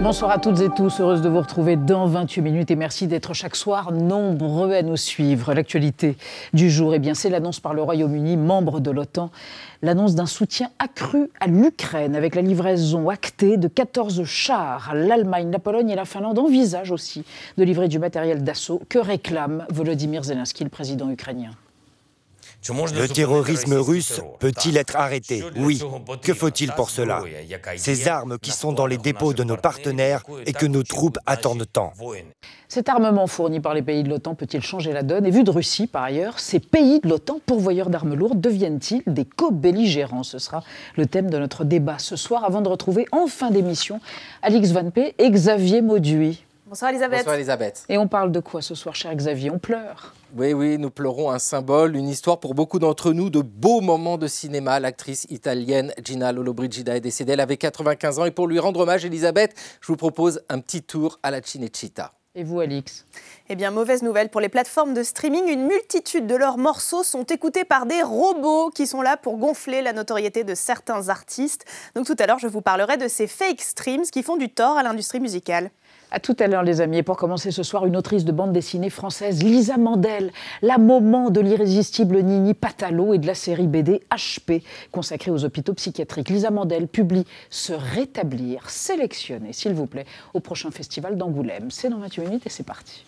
[0.00, 3.34] Bonsoir à toutes et tous, heureuse de vous retrouver dans 28 minutes et merci d'être
[3.34, 5.52] chaque soir nombreux à nous suivre.
[5.52, 6.16] L'actualité
[6.52, 9.32] du jour, eh bien, c'est l'annonce par le Royaume-Uni, membre de l'OTAN,
[9.82, 14.92] l'annonce d'un soutien accru à l'Ukraine avec la livraison actée de 14 chars.
[14.94, 17.24] L'Allemagne, la Pologne et la Finlande envisagent aussi
[17.56, 21.50] de livrer du matériel d'assaut que réclame Volodymyr Zelensky, le président ukrainien?
[22.66, 25.80] Le terrorisme russe peut-il être arrêté Oui.
[26.22, 27.22] Que faut-il pour cela
[27.76, 31.66] Ces armes qui sont dans les dépôts de nos partenaires et que nos troupes attendent
[31.72, 31.92] tant.
[32.66, 35.50] Cet armement fourni par les pays de l'OTAN peut-il changer la donne Et vu de
[35.50, 40.62] Russie, par ailleurs, ces pays de l'OTAN, pourvoyeurs d'armes lourdes, deviennent-ils des co-belligérants Ce sera
[40.96, 44.00] le thème de notre débat ce soir, avant de retrouver en fin d'émission
[44.42, 46.44] Alix Van P et Xavier Mauduit.
[46.66, 47.20] Bonsoir Elisabeth.
[47.20, 47.84] Bonsoir Elisabeth.
[47.88, 49.50] Et on parle de quoi ce soir, cher Xavier?
[49.50, 50.12] On pleure.
[50.36, 54.18] Oui, oui, nous pleurons un symbole, une histoire pour beaucoup d'entre nous de beaux moments
[54.18, 54.78] de cinéma.
[54.78, 58.24] L'actrice italienne Gina Lollobrigida est décédée, elle avait 95 ans.
[58.26, 62.12] Et pour lui rendre hommage, Elisabeth, je vous propose un petit tour à la Cinecittà.
[62.34, 63.06] Et vous, Alix?
[63.48, 65.48] Eh bien, mauvaise nouvelle pour les plateformes de streaming.
[65.48, 69.80] Une multitude de leurs morceaux sont écoutés par des robots qui sont là pour gonfler
[69.80, 71.64] la notoriété de certains artistes.
[71.94, 74.76] Donc tout à l'heure, je vous parlerai de ces fake streams qui font du tort
[74.76, 75.70] à l'industrie musicale.
[76.10, 76.98] À tout à l'heure, les amis.
[76.98, 80.32] Et pour commencer ce soir, une autrice de bande dessinée française, Lisa Mandel,
[80.62, 85.74] la moment de l'irrésistible Nini Patalo et de la série BD HP, consacrée aux hôpitaux
[85.74, 86.30] psychiatriques.
[86.30, 91.70] Lisa Mandel publie Se rétablir, sélectionné, s'il vous plaît, au prochain festival d'Angoulême.
[91.70, 93.04] C'est dans 28 minutes et c'est parti.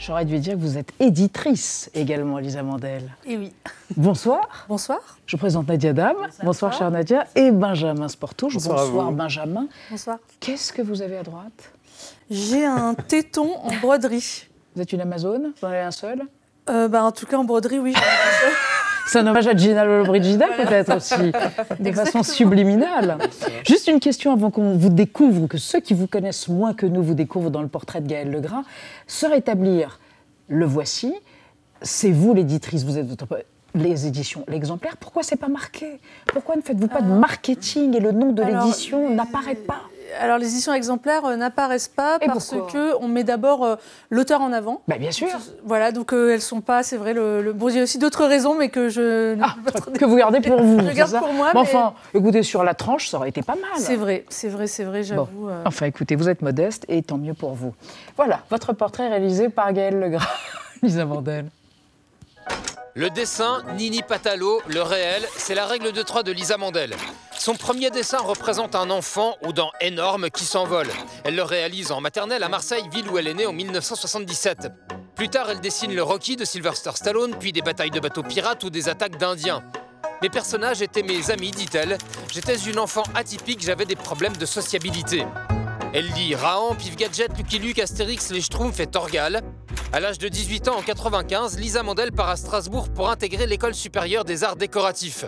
[0.00, 3.14] J'aurais dû dire que vous êtes éditrice également, Lisa Mandel.
[3.26, 3.52] Et oui.
[3.98, 4.64] Bonsoir.
[4.66, 4.98] Bonsoir.
[5.26, 6.16] Je présente Nadia Dam.
[6.42, 7.26] Bonsoir, chère Nadia.
[7.34, 8.54] Et Benjamin Sportouche.
[8.54, 9.66] Bonsoir, Bonsoir Benjamin.
[9.90, 10.16] Bonsoir.
[10.40, 11.70] Qu'est-ce que vous avez à droite?
[12.30, 14.48] J'ai un téton en broderie.
[14.74, 15.52] Vous êtes une Amazone?
[15.60, 16.22] Vous en avez un seul?
[16.70, 17.94] Euh, bah, en tout cas, en broderie, oui.
[19.10, 21.32] C'est un hommage à Gina Lollobrigida peut-être aussi,
[21.80, 23.18] de façon subliminale.
[23.66, 27.02] Juste une question avant qu'on vous découvre, que ceux qui vous connaissent moins que nous
[27.02, 28.62] vous découvrent dans le portrait de Gaël Legras.
[29.08, 29.98] Se rétablir,
[30.46, 31.12] le voici.
[31.82, 33.08] C'est vous l'éditrice, vous êtes
[33.74, 34.96] les éditions, l'exemplaire.
[34.96, 35.98] Pourquoi c'est pas marqué?
[36.26, 39.89] Pourquoi ne faites-vous pas de marketing et le nom de l'édition n'apparaît pas?
[40.18, 43.76] Alors, les éditions exemplaires euh, n'apparaissent pas Et parce que on met d'abord euh,
[44.10, 44.82] l'auteur en avant.
[44.88, 45.28] Bah bien sûr.
[45.64, 47.12] Voilà, donc euh, elles sont pas, c'est vrai.
[47.14, 49.70] Le, le- Bon, il y a aussi d'autres raisons, mais que je ne Ah, peux
[49.72, 50.80] pas trop que vous gardez pour vous.
[50.88, 53.42] Je garde ça pour moi, Mais mais- enfin, écoutez, sur la tranche, ça aurait été
[53.42, 53.70] pas mal.
[53.78, 55.48] C'est vrai, c'est vrai, c'est vrai, j'avoue.
[55.48, 55.62] euh.
[55.66, 57.74] Enfin, écoutez, vous êtes modeste et tant mieux pour vous.
[58.16, 60.26] Voilà, votre portrait réalisé par Gaël Legras.
[60.82, 61.46] Lisa Mandel.
[62.94, 66.94] Le dessin, Nini Patalo, le réel, c'est la règle de 3 de Lisa Mandel.
[67.40, 70.88] Son premier dessin représente un enfant aux dents énormes qui s'envole.
[71.24, 74.68] Elle le réalise en maternelle à Marseille, ville où elle est née en 1977.
[75.14, 78.62] Plus tard, elle dessine le Rocky de Sylvester Stallone, puis des batailles de bateaux pirates
[78.64, 79.64] ou des attaques d'Indiens.
[80.20, 81.96] Mes personnages étaient mes amis, dit-elle.
[82.30, 85.24] J'étais une enfant atypique, j'avais des problèmes de sociabilité.
[85.94, 89.40] Elle lit Rahan, Pif Gadget, Lucky Luke, Astérix, Les Schtroumpfs et Torgal.
[89.94, 93.74] À l'âge de 18 ans en 95, Lisa Mandel part à Strasbourg pour intégrer l'école
[93.74, 95.24] supérieure des arts décoratifs.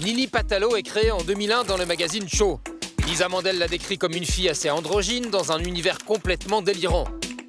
[0.00, 2.60] Nini Patalo est créée en 2001 dans le magazine Show.
[3.06, 7.04] Lisa Mandel la décrit comme une fille assez androgyne dans un univers complètement délirant.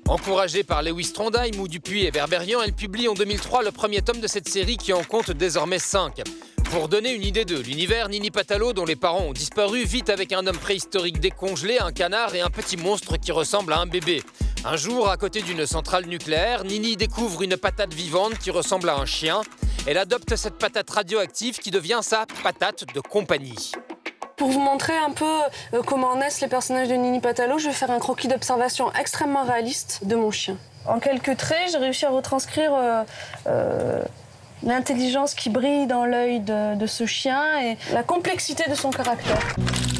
[0.08, 4.20] Encouragée par Lewis Trondheim ou Dupuis et Berberian, elle publie en 2003 le premier tome
[4.20, 6.22] de cette série qui en compte désormais 5.
[6.76, 10.34] Pour donner une idée de l'univers, Nini Patalo, dont les parents ont disparu, vit avec
[10.34, 14.22] un homme préhistorique décongelé, un canard et un petit monstre qui ressemble à un bébé.
[14.66, 18.96] Un jour, à côté d'une centrale nucléaire, Nini découvre une patate vivante qui ressemble à
[18.98, 19.42] un chien.
[19.88, 23.72] Elle adopte cette patate radioactive qui devient sa patate de compagnie.
[24.36, 25.40] Pour vous montrer un peu
[25.74, 29.46] euh, comment naissent les personnages de Nini Patalo, je vais faire un croquis d'observation extrêmement
[29.46, 30.58] réaliste de mon chien.
[30.86, 33.04] En quelques traits, j'ai réussi à retranscrire euh,
[33.48, 34.04] euh,
[34.66, 39.56] l'intelligence qui brille dans l'œil de, ce chien et la complexité de son caractère.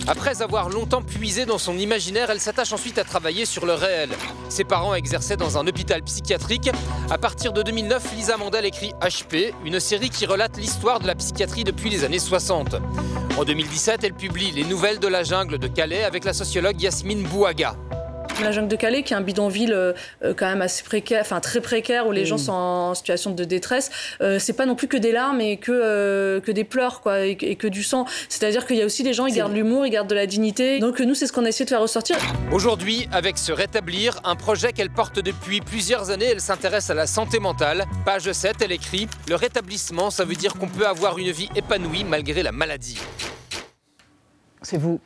[0.08, 4.10] Après avoir longtemps puisé dans son imaginaire, elle s'attache ensuite à travailler sur le réel.
[4.50, 6.70] Ses parents exerçaient dans un hôpital psychiatrique.
[7.10, 11.16] À partir de 2009, Lisa Mandel écrit HP, une série qui relate l'histoire de la
[11.16, 12.76] psychiatrie depuis les années 60.
[13.38, 17.24] En 2017, elle publie Les Nouvelles de la jungle de Calais avec la sociologue Yasmine
[17.24, 17.76] Bouaga.
[18.42, 21.62] La jungle de Calais, qui est un bidonville euh, quand même assez précaire, enfin très
[21.62, 23.90] précaire, où les gens sont en situation de détresse,
[24.40, 27.68] c'est pas non plus que des larmes et que, que des pleurs, quoi, et, que
[27.68, 28.06] du sang.
[28.30, 30.80] C'est-à-dire qu'il y a aussi des gens, ils gardent l'humour, ils gardent de la dignité.
[30.80, 32.18] Donc nous, c'est ce qu'on a essayé de faire ressortir.
[32.52, 37.08] Aujourd'hui, avec Se Rétablir, un projet qu'elle porte depuis plusieurs années, elle s'intéresse à la
[37.08, 37.86] santé mentale.
[38.06, 42.04] Page 7, elle écrit Le rétablissement, ça veut dire qu'on peut avoir une vie épanouie
[42.04, 43.00] malgré la maladie.
[44.62, 45.00] C'est vous.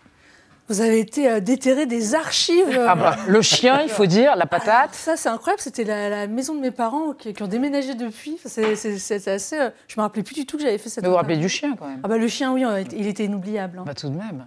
[0.70, 2.80] Vous avez été euh, déterré des archives.
[2.88, 4.94] Ah bah, le chien, il faut dire, la patate.
[4.94, 5.62] ça, c'est incroyable.
[5.62, 8.38] C'était la, maison de mes parents qui, ont déménagé depuis.
[8.46, 9.60] C'est assez.
[9.60, 11.04] Euh, je me rappelais plus du tout que j'avais fait cette.
[11.04, 12.00] Mais vous vous rappelez du chien quand même.
[12.04, 12.64] Ah bah le chien, oui,
[12.96, 13.80] il était inoubliable.
[13.80, 13.84] Hein.
[13.86, 14.46] Bah, tout de même.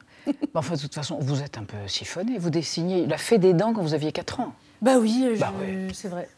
[0.54, 2.38] enfin, de toute façon, vous êtes un peu siphonné.
[2.38, 3.02] Vous dessinez.
[3.02, 4.54] Il a fait des dents quand vous aviez 4 ans.
[4.80, 5.52] Bah oui, bah
[5.92, 6.28] c'est vrai.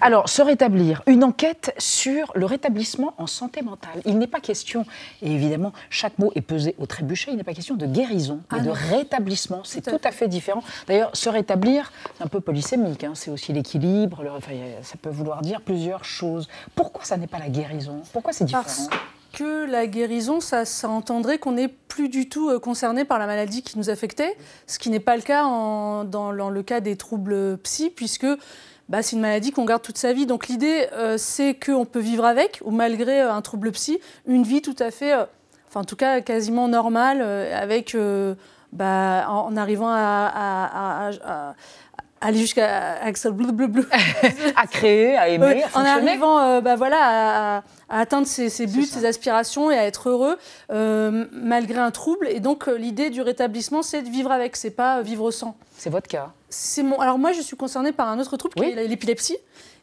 [0.00, 4.00] Alors, se rétablir, une enquête sur le rétablissement en santé mentale.
[4.04, 4.84] Il n'est pas question,
[5.22, 8.58] et évidemment, chaque mot est pesé au trébuchet, il n'est pas question de guérison, mais
[8.60, 9.60] ah de rétablissement.
[9.64, 10.62] C'est tout, à fait différent.
[10.86, 13.12] D'ailleurs, se rétablir, c'est un peu polysémique, hein.
[13.14, 14.22] c'est aussi l'équilibre,
[14.82, 16.48] ça peut vouloir dire plusieurs choses.
[16.74, 18.02] Pourquoi ça n'est pas la guérison?
[18.12, 18.62] Pourquoi c'est différent?
[18.62, 18.88] Parce
[19.32, 23.62] que la guérison, ça, entendrait qu'on n'est plus du tout euh, concerné par la maladie
[23.62, 27.58] qui nous affectait, ce qui n'est pas le cas dans, dans, le cas des troubles
[27.58, 28.26] psy, puisque
[28.88, 30.26] bah, c'est une maladie qu'on garde toute sa vie.
[30.26, 34.44] Donc l'idée, euh, c'est qu'on peut vivre avec, ou malgré euh, un trouble psy, une
[34.44, 35.24] vie tout à fait, euh,
[35.68, 37.96] enfin en tout cas quasiment normale, avec,
[38.72, 41.54] bah, en, arrivant à,
[42.20, 43.88] aller jusqu'à Axel bleu, bleu, bleu.
[44.56, 49.70] à créer, à aimer, à En arrivant bah, voilà, à, atteindre ses, buts, ses aspirations
[49.70, 50.38] et à être heureux
[51.32, 52.28] malgré un trouble.
[52.28, 55.56] Et donc l'idée du rétablissement, c'est de vivre avec, c'est pas vivre sans.
[55.76, 56.98] C'est votre cas c'est mon.
[57.00, 59.36] Alors moi, je suis concernée par un autre trouble qui est l'épilepsie.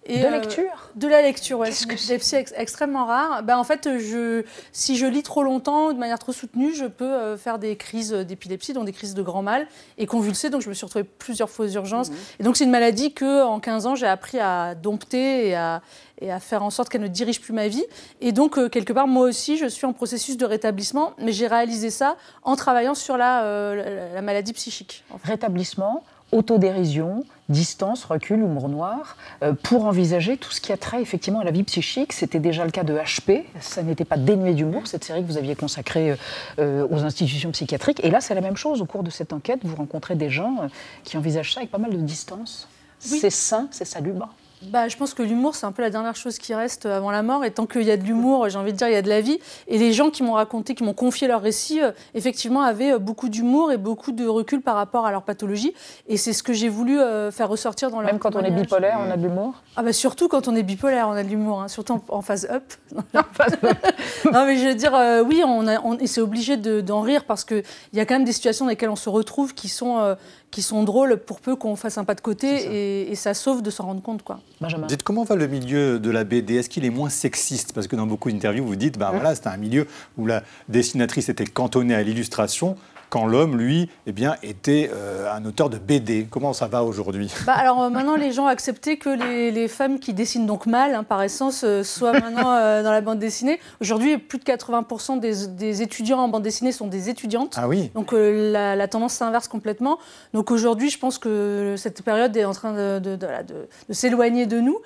[0.05, 1.69] Et de euh, lecture De la lecture, oui.
[1.71, 3.43] C'est une épilepsie extrêmement rare.
[3.43, 7.05] Ben, en fait, je, si je lis trop longtemps, de manière trop soutenue, je peux
[7.05, 9.67] euh, faire des crises d'épilepsie, donc des crises de grand mal,
[9.97, 10.49] et convulser.
[10.49, 12.09] Donc je me suis retrouvée plusieurs fois aux urgences.
[12.09, 12.17] Mhm.
[12.39, 15.81] Et donc c'est une maladie que, en 15 ans, j'ai appris à dompter et à,
[16.19, 17.85] et à faire en sorte qu'elle ne dirige plus ma vie.
[18.19, 21.47] Et donc, euh, quelque part, moi aussi, je suis en processus de rétablissement, mais j'ai
[21.47, 25.03] réalisé ça en travaillant sur la, la, maladie psychique.
[25.23, 26.03] Rétablissement
[26.33, 27.23] autodérision,
[27.53, 31.51] distance, recul, humour noir, euh, pour envisager tout ce qui a trait effectivement à la
[31.51, 32.11] vie psychique.
[32.11, 35.37] C'était déjà le cas de HP, ça n'était pas dénué d'humour, cette série que vous
[35.37, 36.15] aviez consacrée euh,
[36.59, 38.03] euh, aux institutions psychiatriques.
[38.03, 38.81] Et là, c'est la même chose.
[38.81, 40.67] Au cours de cette enquête, vous rencontrez des gens
[41.05, 42.67] qui envisagent ça avec pas mal de distance.
[42.99, 44.33] C'est sain, c'est salubre
[44.69, 47.23] bah, je pense que l'humour, c'est un peu la dernière chose qui reste avant la
[47.23, 47.43] mort.
[47.45, 49.09] Et tant qu'il y a de l'humour, j'ai envie de dire, il y a de
[49.09, 49.39] la vie.
[49.67, 52.99] Et les gens qui m'ont raconté, qui m'ont confié leur récit, euh, effectivement, avaient euh,
[52.99, 55.73] beaucoup d'humour et beaucoup de recul par rapport à leur pathologie.
[56.07, 58.51] Et c'est ce que j'ai voulu euh, faire ressortir dans leur Même quand on est
[58.51, 59.55] bipolaire, on a de l'humour?
[59.75, 61.61] Ah bah Surtout quand on est bipolaire, on a de l'humour.
[61.61, 61.67] Hein.
[61.67, 62.63] surtout en, phase up.
[63.13, 64.93] non, mais je veux dire,
[65.25, 67.63] oui, on, on et c'est obligé d'en rire parce qu'il
[67.93, 70.15] y a quand même des situations dans lesquelles on se retrouve qui sont
[70.53, 73.71] qui sont drôles pour peu qu'on fasse un pas de côté et, ça sauve de
[73.71, 74.21] s'en rendre compte.
[74.21, 74.39] Quoi.
[74.61, 74.87] Benjamin.
[74.87, 77.73] Dites comment va le milieu de la BD Est-ce qu'il est moins sexiste?
[77.73, 81.29] Parce que dans beaucoup d'interviews, vous dites, ben voilà, c'était un milieu où la dessinatrice
[81.29, 82.77] était cantonnée à l'illustration
[83.13, 86.25] quand l'homme, lui, eh bien, était euh, un auteur de BD.
[86.27, 87.31] Comment ça va aujourd'hui?
[87.45, 90.95] Bah, Alors euh, maintenant, les gens ont accepté que les, femmes qui dessinent donc mal,
[90.95, 92.41] hein, par essence, euh, soient maintenant
[92.81, 93.59] dans la bande dessinée.
[93.81, 97.53] Aujourd'hui, plus de 80% des, étudiants en bande dessinée sont des étudiantes.
[97.55, 99.99] Ah oui Donc la, tendance s'inverse complètement.
[100.33, 104.79] Donc aujourd'hui, je pense que cette période est en train de, de s'éloigner de nous.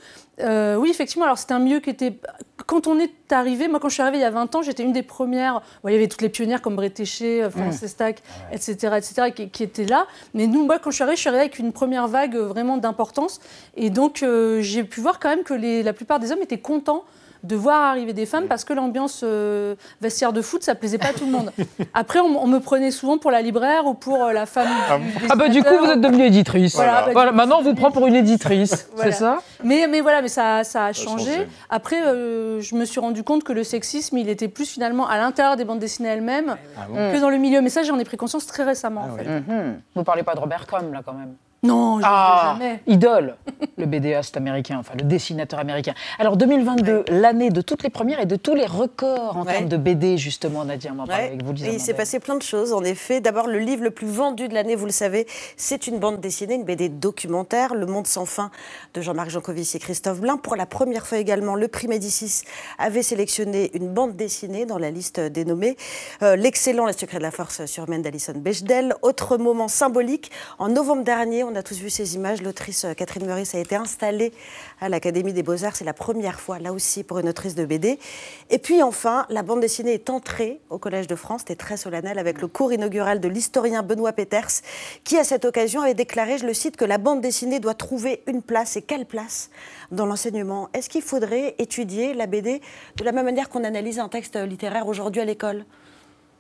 [0.81, 2.19] oui, effectivement, alors c'était un milieu qui était
[2.67, 4.83] quand on est arrivé, moi quand je suis arrivée il y a 20 ans, j'étais
[4.83, 7.81] une des premières, il y avait toutes les pionnières comme Bretéché, euh, France
[8.51, 10.07] etc., etc., qui, étaient là.
[10.33, 12.47] Mais nous, moi quand je suis arrivée, je suis arrivée avec une première vague euh,
[12.47, 13.39] vraiment d'importance.
[13.75, 17.03] Et donc euh, j'ai pu voir quand même que la plupart des hommes étaient contents
[17.43, 21.09] de voir arriver des femmes parce que l'ambiance euh, vestiaire de foot, ça plaisait pas
[21.09, 21.51] à tout le monde.
[21.93, 24.67] Après, on, me prenait souvent pour la libraire ou pour euh, la femme.
[24.89, 26.75] Ah, ah, bah du coup, vous êtes devenue éditrice.
[26.75, 29.39] Voilà, bah, maintenant, on vous prend pour une éditrice, c'est ça?
[29.63, 31.47] Mais, mais voilà, mais ça, ça a changé.
[31.69, 35.17] Après, euh, je me suis rendu compte que le sexisme, il était plus finalement à
[35.17, 37.61] l'intérieur des bandes dessinées elles-mêmes ah que dans le milieu.
[37.61, 39.07] Mais ça, j'en ai pris conscience très récemment.
[39.11, 39.25] en fait.
[39.25, 39.81] Mhm.
[39.95, 42.81] Vous parlez pas de Robert Crumb, là, quand même non, je ah, jamais.
[42.85, 43.35] Idole,
[43.77, 45.93] le BDaste américain, enfin le dessinateur américain.
[46.19, 49.77] Alors 2022, l'année de toutes les premières et de tous les records en termes de
[49.77, 52.73] BD, justement, Nadia, on va parler avec vous, Et il s'est passé plein de choses,
[52.73, 53.21] en effet.
[53.21, 56.55] D'abord, le livre le plus vendu de l'année, vous le savez, c'est une bande dessinée,
[56.55, 58.51] une BD documentaire, Le Monde sans fin,
[58.93, 60.37] de Jean-Marc Jancovici et Christophe Blain.
[60.37, 62.43] Pour la première fois également, le prix Médicis
[62.77, 65.75] avait sélectionné une bande dessinée dans la liste des nommés.
[66.21, 68.93] Euh, l'excellent Les secrets de la force surhumaine d'Alison Bechdel.
[69.01, 72.41] Autre moment symbolique, en novembre dernier, on a tous vu ces images.
[72.41, 74.33] L'autrice euh, Catherine Meurice a été installée
[74.81, 75.75] à l'Académie des Beaux-Arts.
[75.75, 77.99] C'est la première fois, là aussi, pour une autrice de BD.
[78.49, 81.41] Et puis enfin, la bande dessinée est entrée au Collège de France.
[81.41, 84.61] C'était très solennel avec le cours inaugural de l'historien Benoît Peters,
[85.03, 88.23] qui à cette occasion avait déclaré, je le cite, que la bande dessinée doit trouver
[88.27, 88.75] une place.
[88.75, 89.49] Et quelle place
[89.91, 90.69] dans l'enseignement?
[90.73, 92.61] Est-ce qu'il faudrait étudier la BD
[92.97, 95.65] de la même manière qu'on analyse un texte littéraire aujourd'hui à l'école?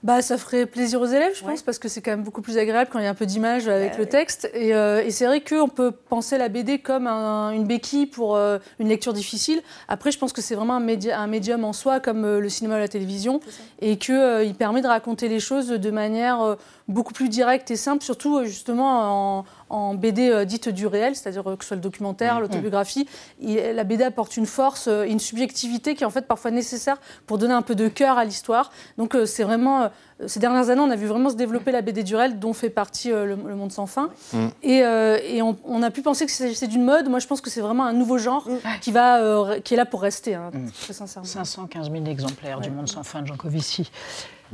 [0.03, 2.57] Bah, ça ferait plaisir aux élèves, je pense, parce que c'est quand même beaucoup plus
[2.57, 4.49] agréable quand il y a un peu d'image avec bah le texte.
[4.53, 8.59] Et, euh, et c'est vrai qu'on peut penser la BD comme une béquille pour euh,
[8.79, 9.61] une lecture difficile.
[9.87, 12.47] Après, je pense que c'est vraiment un, média, un, médium en soi, comme euh, le
[12.47, 13.39] cinéma ou la télévision,
[13.81, 18.43] et qu'il permet de raconter les choses de manière beaucoup plus directe et simple, surtout
[18.45, 22.37] justement en, en BD euh, dite du réel, c'est-à-dire euh, que ce soit le documentaire,
[22.37, 22.41] mmh.
[22.41, 23.07] l'autobiographie,
[23.41, 27.37] la BD apporte une force, euh, une subjectivité qui est en fait parfois nécessaire pour
[27.37, 28.71] donner un peu de cœur à l'histoire.
[28.97, 29.89] Donc c'est vraiment
[30.25, 32.71] ces dernières années, on a vu vraiment se développer la BD du réel, dont fait
[32.71, 34.09] partie le, Monde sans fin.
[34.33, 34.47] Mmh.
[34.63, 37.07] Et, et on, a pu penser que c'est d'une mode.
[37.09, 38.79] Moi, je pense que c'est vraiment un nouveau genre mmh.
[38.81, 41.27] qui, va, qui est là pour rester, hein, très sincèrement.
[41.27, 43.91] 515 000 exemplaires du Monde sans fin de Jean Covici.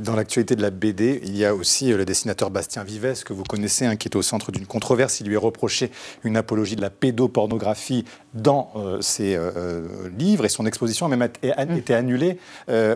[0.00, 3.32] Dans l'actualité de la BD, il y a aussi euh, le dessinateur Bastien Vives, que
[3.32, 5.20] vous connaissez, hein, qui est au centre d'une controverse.
[5.20, 5.92] Il lui est reproché
[6.24, 11.28] une apologie de la pédopornographie dans euh, ses euh, livres et son exposition a même
[11.42, 11.76] mm.
[11.76, 12.38] été annulée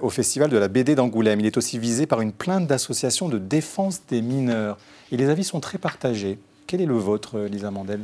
[0.03, 1.39] au Festival de la BD d'Angoulême.
[1.41, 4.77] Il est aussi visé par une plainte d'association de défense des mineurs.
[5.13, 6.39] Et les avis sont très partagés.
[6.67, 8.01] Quel est le vôtre, Lisa Mandel?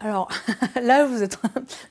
[0.00, 0.28] Alors
[0.82, 1.38] là, vous êtes,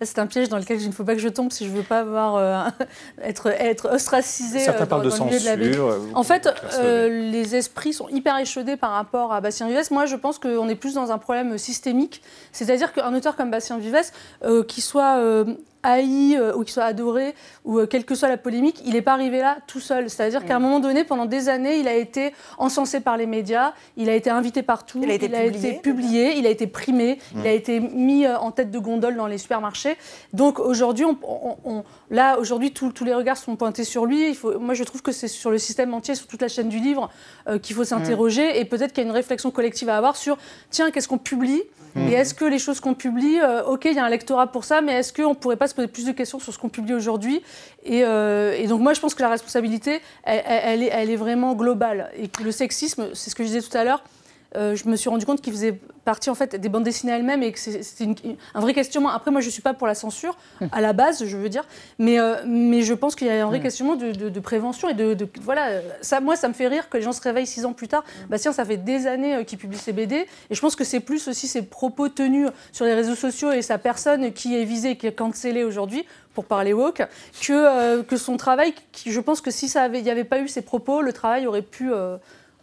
[0.01, 1.83] c'est un piège dans lequel il ne faut pas que je tombe si je veux
[1.83, 2.69] pas avoir euh,
[3.21, 5.79] être être ostracisé Certains euh, dans, de le milieu de.
[5.79, 9.91] Euh, en fait, les esprits sont hyper échaudés par rapport à Bastien Vives.
[9.91, 12.21] Moi, je pense qu'on est plus dans un problème systémique,
[12.51, 14.11] c'est-à-dire qu'un auteur comme Bastien Vives,
[14.67, 15.45] qui soit
[15.85, 19.01] haï euh, ou qu'il soit adoré ou euh, quelle que soit la polémique, il n'est
[19.01, 20.09] pas arrivé là tout seul.
[20.09, 20.63] C'est-à-dire qu'à un mm.
[20.63, 24.29] moment donné, pendant des années, il a été encensé par les médias, il a été
[24.29, 25.29] invité partout, il a été,
[25.81, 27.39] publié, il a été primé, mm.
[27.39, 29.95] il a été mis euh, en tête de gondole dans les supermarchés.
[30.33, 34.29] Donc aujourd'hui, on, là, aujourd'hui, tous les regards sont pointés sur lui.
[34.29, 36.69] Il faut, moi, je trouve que c'est sur le système entier, sur toute la chaîne
[36.69, 37.09] du livre,
[37.61, 38.55] qu'il faut s'interroger mm.
[38.55, 40.37] et peut-être qu'il y a une réflexion collective à avoir sur
[40.71, 41.63] tiens, qu'est-ce qu'on publie?
[41.97, 44.65] Et est-ce que les choses qu'on publie, euh, ok, il y a un lectorat pour
[44.65, 46.69] ça, mais est-ce qu'on ne pourrait pas se poser plus de questions sur ce qu'on
[46.69, 47.41] publie aujourd'hui
[47.89, 52.11] euh, et, donc moi, je pense que la responsabilité, elle, est, elle, est, vraiment globale.
[52.17, 54.03] Et que le sexisme, c'est ce que je disais tout à l'heure,
[54.55, 57.43] euh, je me suis rendu compte qu'il faisait partie en fait des bandes dessinées elles-mêmes
[57.43, 58.07] et que c'était
[58.53, 59.09] un vrai questionnement.
[59.09, 60.37] Après, moi, je ne suis pas pour la censure
[60.71, 61.65] à la base, je veux dire,
[61.99, 65.27] mais, euh, mais je pense qu'il y a un vrai questionnement de, prévention et de,
[65.41, 65.81] voilà.
[66.01, 68.03] Ça, moi, ça me fait rire que les gens se réveillent six ans plus tard.
[68.29, 70.99] Bastien, ça fait des années euh, qu'il publie ses BD et je pense que c'est
[70.99, 74.95] plus aussi ses propos tenus sur les réseaux sociaux et sa personne qui est visée,
[74.95, 77.01] qui est cancellée aujourd'hui pour parler woke,
[77.41, 80.39] que, que son travail, qui, je pense que si ça avait, il n'y avait pas
[80.39, 81.91] eu ces propos, le travail aurait pu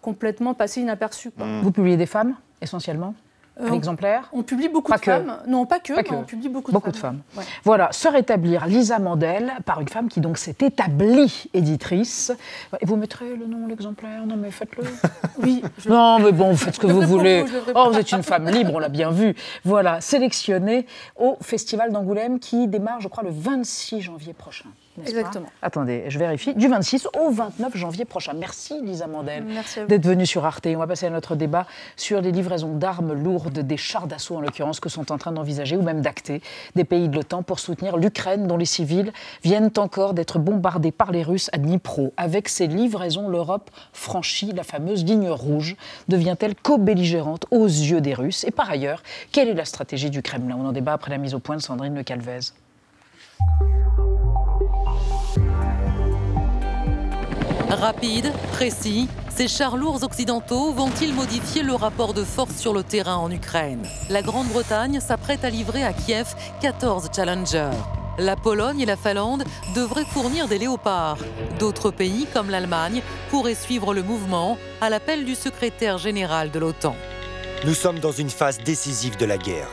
[0.02, 1.30] complètement passé inaperçu.
[1.62, 3.14] Vous publiez des femmes, essentiellement
[3.60, 5.36] euh, un exemplaire On publie beaucoup de femmes.
[5.46, 7.20] Non, pas que, on publie beaucoup de femmes.
[7.64, 12.32] Voilà, se rétablir Lisa Mandel par une femme qui donc s'est établie éditrice.
[12.80, 14.24] Et vous mettrez le nom, l'exemplaire?
[14.26, 14.84] Non, mais faites-le.
[15.42, 15.62] oui.
[15.86, 17.44] Non, mais bon, vous faites ce que vous voulez.
[17.74, 19.34] Oh, vous êtes une femme libre, on l'a bien vu.
[19.64, 24.70] Voilà, sélectionnée au Festival d'Angoulême qui démarre, je crois, le 26 janvier prochain.
[25.00, 25.46] Exactement.
[25.62, 26.54] Attendez, je vérifie.
[26.54, 28.34] Du 26 au 29 janvier prochain.
[28.34, 29.44] Merci Lisa Mandel
[29.88, 30.66] d'être venue sur Arte.
[30.66, 34.40] On va passer à notre débat sur les livraisons d'armes lourdes, des chars d'assaut en
[34.40, 36.42] l'occurrence, que sont en train d'envisager ou même d'acter
[36.74, 41.10] des pays de l'OTAN pour soutenir l'Ukraine dont les civils viennent encore d'être bombardés par
[41.10, 42.12] les Russes à Dnipro.
[42.18, 45.76] Avec ces livraisons, l'Europe franchit la fameuse ligne rouge.
[46.08, 50.56] Devient-elle co-belligérante aux yeux des Russes Et par ailleurs, quelle est la stratégie du Kremlin?
[50.58, 52.52] On en débat après la mise au point de Sandrine Le Calvez.
[57.70, 63.16] Rapide, précis, ces chars lourds occidentaux vont-ils modifier le rapport de force sur le terrain
[63.16, 63.82] en Ukraine?
[64.10, 67.70] La Grande-Bretagne s'apprête à livrer à Kiev 14 Challenger.
[68.18, 71.16] La Pologne et la Finlande devraient fournir des léopards.
[71.58, 76.94] D'autres pays, comme l'Allemagne, pourraient suivre le mouvement à l'appel du secrétaire général de l'OTAN.
[77.64, 79.68] Nous sommes dans une phase décisive de la guerre.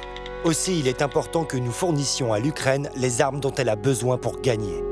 [0.46, 4.18] Aussi, il est important que nous fournissions à l'Ukraine les armes dont elle a besoin
[4.18, 4.89] pour gagner.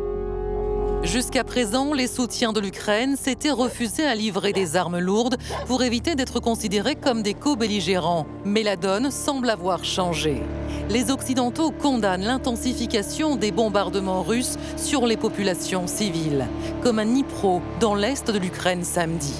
[1.03, 5.37] Jusqu'à présent, les soutiens de l'Ukraine s'étaient refusés à livrer des armes lourdes
[5.67, 8.25] pour éviter d'être considérés comme des co-belligérants.
[8.45, 10.41] Mais la donne semble avoir changé.
[10.89, 16.47] Les Occidentaux condamnent l'intensification des bombardements russes sur les populations civiles,
[16.81, 19.35] comme à Dnipro, dans l'est de l'Ukraine samedi.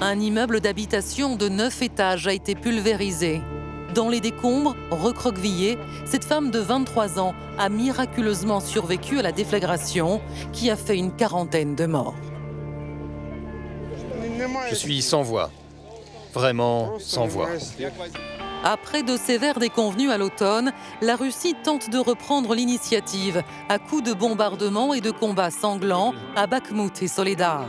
[0.00, 3.40] Un immeuble d'habitation de 9 étages a été pulvérisé.
[3.94, 10.20] Dans les décombres, recroquevillée, cette femme de 23 ans a miraculeusement survécu à la déflagration
[10.52, 12.16] qui a fait une quarantaine de morts.
[14.68, 15.50] Je suis sans voix.
[16.32, 17.50] Vraiment sans voix.
[18.64, 24.12] Après de sévères déconvenus à l'automne, la Russie tente de reprendre l'initiative à coups de
[24.12, 27.68] bombardements et de combats sanglants à Bakhmut et Soledar.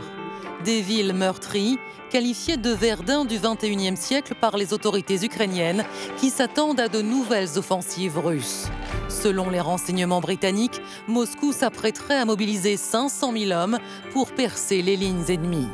[0.66, 1.78] Des villes meurtries,
[2.10, 5.84] qualifiées de Verdun du XXIe siècle par les autorités ukrainiennes
[6.16, 8.66] qui s'attendent à de nouvelles offensives russes.
[9.08, 13.78] Selon les renseignements britanniques, Moscou s'apprêterait à mobiliser 500 000 hommes
[14.12, 15.68] pour percer les lignes ennemies.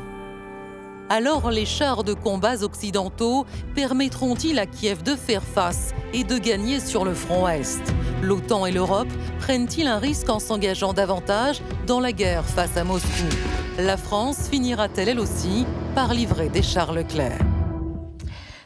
[1.09, 6.79] Alors les chars de combats occidentaux permettront-ils à Kiev de faire face et de gagner
[6.79, 7.81] sur le front Est?
[8.21, 13.25] L'OTAN et l'Europe prennent-ils un risque en s'engageant davantage dans la guerre face à Moscou?
[13.79, 15.65] La France finira-t-elle elle aussi
[15.95, 17.39] par livrer des chars Leclerc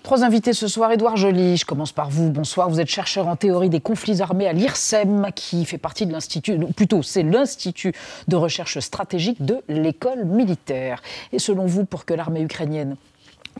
[0.03, 0.91] Trois invités ce soir.
[0.91, 2.29] Édouard Joly, je commence par vous.
[2.29, 2.69] Bonsoir.
[2.69, 6.59] Vous êtes chercheur en théorie des conflits armés à l'IRSEM, qui fait partie de l'Institut,
[6.75, 7.93] plutôt c'est l'Institut
[8.27, 11.01] de recherche stratégique de l'école militaire.
[11.31, 12.97] Et selon vous, pour que l'armée ukrainienne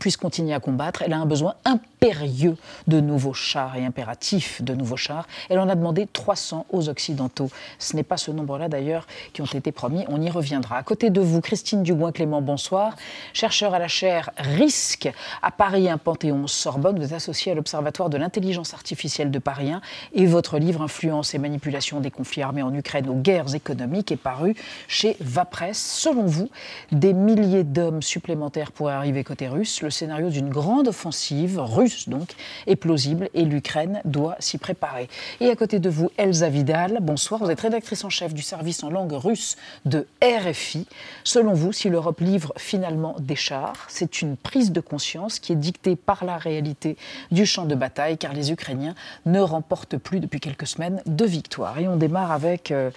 [0.00, 1.54] puisse continuer à combattre, elle a un besoin
[1.98, 5.26] impérieux de nouveaux chars et impératif de nouveaux chars.
[5.48, 7.50] Elle en a demandé 300 aux Occidentaux.
[7.78, 10.76] Ce n'est pas ce nombre-là d'ailleurs qui ont été promis, on y reviendra.
[10.76, 12.94] À côté de vous, Christine Dubois-Clément, bonsoir.
[13.32, 15.10] Chercheur à la chaire RISC
[15.42, 16.98] à Paris un Panthéon-Sorbonne.
[16.98, 19.80] Vous êtes associé à l'Observatoire de l'intelligence artificielle de Paris 1
[20.14, 24.16] et votre livre Influence et manipulation des conflits armés en Ukraine aux guerres économiques est
[24.16, 24.54] paru
[24.86, 25.78] chez Vapresse.
[25.78, 26.48] Selon vous,
[26.92, 32.30] des milliers d'hommes supplémentaires pourraient arriver côté russe le scénario d'une grande offensive, russe donc,
[32.66, 35.08] est plausible et l'Ukraine doit s'y préparer.
[35.40, 38.82] Et à côté de vous, Elsa Vidal, bonsoir, vous êtes rédactrice en chef du service
[38.82, 40.86] en langue russe de RFI.
[41.24, 45.56] Selon vous, si l'Europe livre finalement des chars, c'est une prise de conscience qui est
[45.56, 46.96] dictée par la réalité
[47.30, 48.94] du champ de bataille, car les Ukrainiens
[49.26, 51.78] ne remportent plus depuis quelques semaines de victoire.
[51.78, 52.90] Et on démarre avec euh,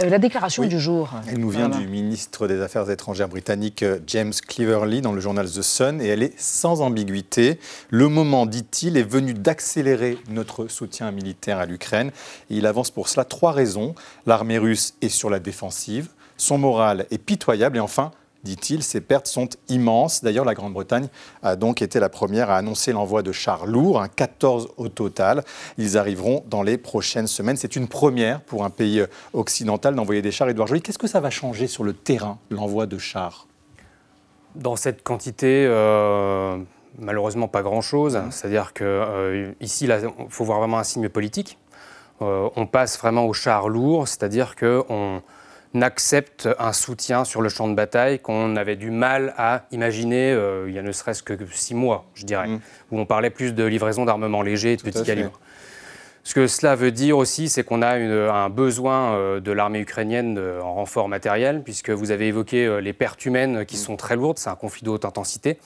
[0.00, 1.10] euh, la déclaration du jour.
[1.28, 5.46] Elle nous vient du ministre des Affaires étrangères britannique euh, James Cleverly dans le journal
[5.46, 7.58] The Sun et elle est sans ambiguïté.
[7.90, 12.10] Le moment, dit-il, est venu d'accélérer notre soutien militaire à l'Ukraine?
[12.50, 13.94] il avance pour cela trois raisons.
[14.26, 18.12] L'armée russe est sur la défensive, son moral est pitoyable et enfin,
[18.44, 20.22] dit-il, ses pertes sont immenses.
[20.22, 21.08] D'ailleurs, la Grande-Bretagne
[21.42, 25.44] a donc été la première à annoncer l'envoi de chars lourds, 14 au total.
[25.76, 27.56] Ils arriveront dans les prochaines semaines.
[27.56, 30.48] C'est une première pour un pays occidental d'envoyer des chars.
[30.48, 33.46] Édouard Joly, qu'est-ce que ça va changer sur le terrain, l'envoi de chars?
[34.54, 36.58] Dans cette quantité, euh,
[36.98, 38.16] malheureusement pas grand-chose.
[38.16, 38.30] Mmh.
[38.30, 41.58] C'est-à-dire que euh, ici, il faut voir vraiment un signe politique.
[42.22, 45.22] Euh, on passe vraiment au char lourd, c'est-à-dire qu'on
[45.80, 50.72] accepte un soutien sur le champ de bataille qu'on avait du mal à imaginer il
[50.72, 52.60] y a ne serait-ce que six mois, je dirais, mmh.
[52.90, 55.38] où on parlait plus de livraison d'armements légers et de petits calibres.
[56.28, 60.38] Ce que cela veut dire aussi, c'est qu'on a un besoin euh, de l'armée ukrainienne
[60.62, 63.78] en renfort matériel, puisque vous avez évoqué euh, les pertes humaines qui mm.
[63.78, 65.58] sont très lourdes, c'est un conflit de haute intensité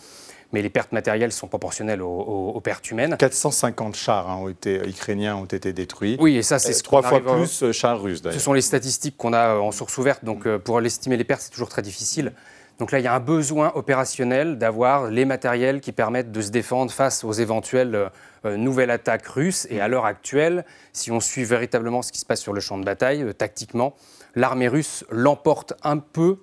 [0.53, 3.17] mais les pertes matérielles sont proportionnelles aux, pertes humaines.
[3.19, 6.17] 450 chars hein, ont été, ukrainiens ont été détruits.
[6.21, 8.23] Oui, et ça, c'est trois fois plus euh, chars russes.
[8.25, 11.51] Ce sont les statistiques qu'on a en source ouverte, donc pour l'estimer les pertes, c'est
[11.51, 12.33] toujours très difficile.
[12.79, 16.51] Donc là, il y a un besoin opérationnel d'avoir les matériels qui permettent de se
[16.51, 18.09] défendre face aux éventuelles euh,
[18.45, 19.67] euh, nouvelles attaques russes.
[19.71, 22.79] Et à l'heure actuelle, si on suit véritablement ce qui se passe sur le champ
[22.79, 23.95] de bataille, euh, tactiquement,
[24.35, 26.39] l'armée russe l'emporte un peu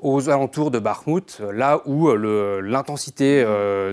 [0.00, 3.44] aux alentours de Bakhmut, là où l'intensité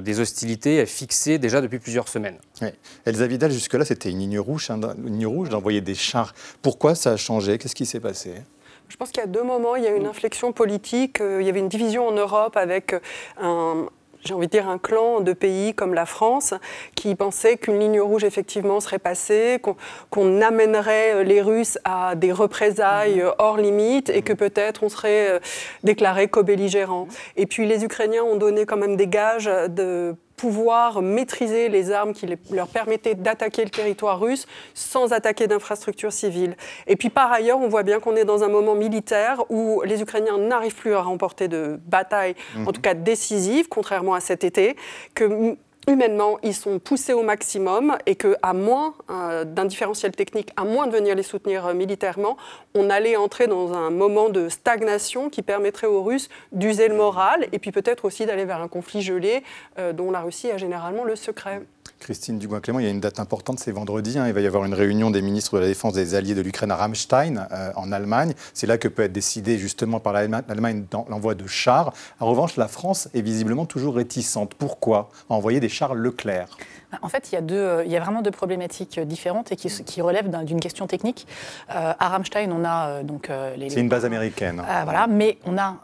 [0.02, 2.38] des hostilités est fixée déjà depuis plusieurs semaines.
[3.06, 6.34] Elsa Vidal, jusque-là, c'était une ligne rouge, hein, une ligne rouge d'envoyer des chars.
[6.62, 7.58] Pourquoi ça a changé?
[7.58, 8.34] Qu'est-ce qui s'est passé?
[8.94, 9.76] Je pense qu'il y a deux moments.
[9.76, 11.20] Il y a une inflexion politique.
[11.20, 12.96] Euh, il y avait une division en Europe avec
[13.42, 13.88] un,
[14.26, 16.54] j'ai envie de dire, un clan de pays comme la France
[16.96, 19.60] qui pensait qu'une ligne rouge, effectivement, serait passée,
[20.10, 23.32] qu'on amènerait les Russes à des représailles mmh.
[23.38, 25.40] hors limite et que peut-être on serait euh,
[25.84, 27.08] déclaré co-belligérant.
[27.36, 32.12] Et puis les Ukrainiens ont donné quand même des gages de pouvoir maîtriser les armes
[32.12, 36.58] qui leur permettaient d'attaquer le territoire russe sans attaquer d'infrastructures civiles.
[36.86, 40.02] Et puis par ailleurs, on voit bien qu'on est dans un moment militaire où les
[40.02, 42.72] Ukrainiens n'arrivent plus à remporter de bataille, en mhm.
[42.74, 44.76] tout cas décisive, contrairement à cet été,
[45.16, 45.56] que
[45.88, 50.88] humainement, ils sont poussés au maximum et qu'à moins euh, d'un différentiel technique, à moins
[50.88, 52.38] de venir les soutenir euh, militairement,
[52.74, 57.48] on allait entrer dans un moment de stagnation qui permettrait aux Russes d'user le moral
[57.52, 59.44] et puis peut-être aussi d'aller vers un conflit gelé
[59.78, 61.62] euh, dont la Russie a généralement le secret.
[62.04, 64.20] Christine Dugoin-Clément, il y a une date importante, c'est vendredi.
[64.20, 64.28] Hein.
[64.28, 66.70] il va y avoir une réunion des ministres de la Défense des alliés de l'Ukraine
[66.70, 68.34] à Ramstein, euh, en Allemagne.
[68.54, 71.94] C'est là que peut être décidé justement par l'Allemagne l'envoi de chars.
[72.20, 74.54] En revanche, la France est visiblement toujours réticente.
[74.54, 75.10] Pourquoi?
[75.30, 76.58] Envoyer des chars Leclerc
[77.02, 79.52] en fait, il y, a deux, euh, il y a vraiment deux problématiques euh, différentes
[79.52, 81.26] et qui, qui relèvent d'une question technique.
[81.68, 83.72] à Ramstein, on a donc les.
[83.72, 84.62] C'est une base américaine.
[84.84, 85.78] voilà, mais on a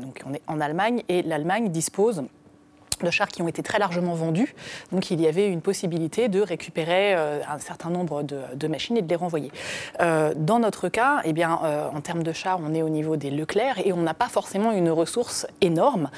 [0.00, 2.22] donc on est en Allemagne et l'Allemagne dispose
[3.04, 4.54] de chars qui ont été très largement vendus.
[4.92, 9.02] Donc il y avait une possibilité de récupérer euh, un certain nombre de, machines et
[9.02, 9.52] de les renvoyer.
[10.00, 13.16] Euh, dans notre cas, eh bien, euh, en termes de chars, on est au niveau
[13.16, 16.10] des Leclerc et on n'a pas forcément une ressource énorme.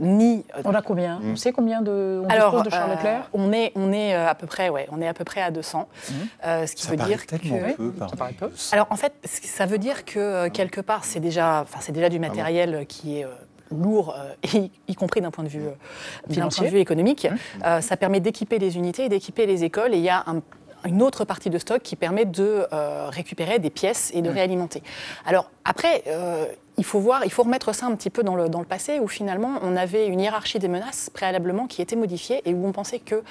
[0.00, 1.20] ni, on a combien?
[1.24, 3.28] On sait combien de, on Alors, de chars Leclerc?
[3.32, 5.88] on est, on est à peu près, ouais, on est à peu près à 200.
[5.88, 6.12] Mmh.
[6.66, 8.50] ce qui ça veut dire que peu, ça paraît peu.
[8.72, 12.16] Alors en fait, ça veut dire que quelque part, c'est déjà, enfin, c'est déjà du
[12.16, 13.26] ah matériel qui est
[13.70, 17.26] lourd, euh, y, compris d'un point de vue, euh, vue économique.
[17.30, 17.36] Mmh.
[17.64, 19.94] Euh, ça permet d'équiper les unités et d'équiper les écoles.
[19.94, 20.24] Et il y a
[20.84, 22.66] une autre partie de stock qui permet de
[23.10, 24.32] récupérer des pièces et de mmh.
[24.32, 24.82] réalimenter.
[25.26, 26.04] Alors après,
[26.76, 29.00] il faut voir, il faut remettre ça un petit peu dans le, dans le, passé
[29.00, 32.72] où finalement on avait une hiérarchie des menaces préalablement qui était modifiée et où on
[32.72, 33.22] pensait que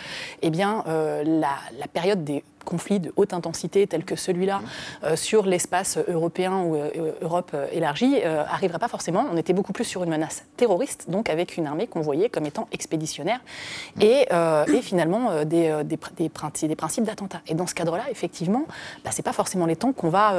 [0.42, 4.62] eh bien, la, la, période des conflit de haute intensité tel que celui-là
[5.04, 9.26] euh, sur l'espace européen ou euh, Europe euh, élargie arriverait pas forcément.
[9.32, 12.46] On était beaucoup plus sur une menace terroriste, donc avec une armée qu'on voyait comme
[12.46, 13.40] étant expéditionnaire
[14.02, 14.28] et,
[14.74, 16.30] et finalement des, des, des,
[16.76, 17.42] principes d'attentat.
[17.48, 18.66] Et dans ce cadre-là, effectivement,
[19.04, 20.34] bah, ce n'est pas forcément les temps qu'on va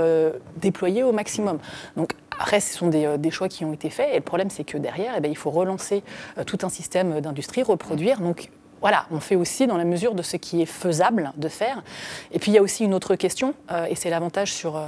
[0.57, 1.59] déployer au maximum.
[1.97, 4.65] Donc après, ce sont des, des, choix qui ont été faits et le problème, c'est
[4.65, 6.03] que derrière, eh bien, il faut relancer
[6.47, 8.21] tout un système d'industrie, reproduire.
[8.21, 11.83] Donc voilà, on fait aussi dans la mesure de ce qui est faisable de faire.
[12.33, 14.87] Et puis il y a aussi une autre question, euh, et c'est l'avantage sur, euh,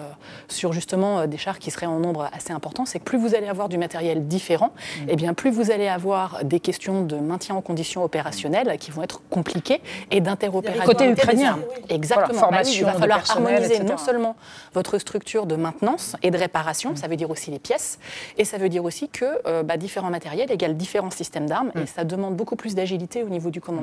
[0.48, 3.34] sur justement euh, des chars qui seraient en nombre assez important, c'est que plus vous
[3.34, 5.02] allez avoir du matériel différent, mm.
[5.02, 8.90] et eh bien plus vous allez avoir des questions de maintien en conditions opérationnelles qui
[8.90, 10.86] vont être compliquées et d'interopérabilité.
[10.86, 11.58] Côté ukrainien.
[11.88, 12.48] Exactement.
[12.50, 14.36] Bah il va falloir harmoniser non seulement
[14.74, 16.96] votre structure de maintenance et de réparation, mm.
[16.96, 17.98] ça veut dire aussi les pièces,
[18.38, 21.86] et ça veut dire aussi que bah, différents matériels égale différents systèmes d'armes, et mm.
[21.86, 23.79] ça demande beaucoup plus d'agilité au niveau du commandement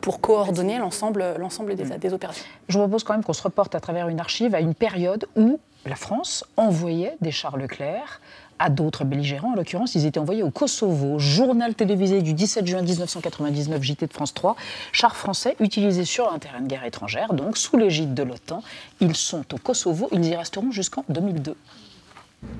[0.00, 2.44] pour coordonner l'ensemble des, des opérations.
[2.68, 5.26] Je vous propose quand même qu'on se reporte à travers une archive à une période
[5.36, 8.20] où la France envoyait des chars Leclerc
[8.58, 9.52] à d'autres belligérants.
[9.52, 11.18] En l'occurrence, ils étaient envoyés au Kosovo.
[11.18, 14.56] Journal télévisé du 17 juin 1999, JT de France 3.
[14.92, 18.62] Chars français utilisés sur un terrain de guerre étrangère, donc sous l'égide de l'OTAN.
[19.00, 20.08] Ils sont au Kosovo.
[20.12, 21.56] Ils y resteront jusqu'en 2002.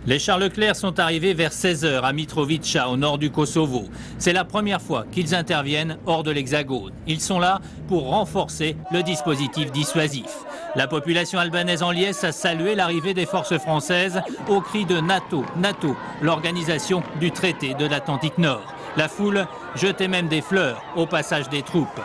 [0.06, 3.86] Les chars Leclerc sont arrivés vers 16h à Mitrovica, au nord du Kosovo.
[4.18, 6.92] C'est la première fois qu'ils interviennent hors de l'Hexagone.
[7.08, 10.44] Ils sont là pour renforcer le dispositif dissuasif.
[10.76, 15.44] La population albanaise en liesse a salué l'arrivée des forces françaises au cri de NATO,
[15.56, 18.74] NATO, l'organisation du traité de l'Atlantique Nord.
[18.96, 22.00] La foule jetait même des fleurs au passage des troupes.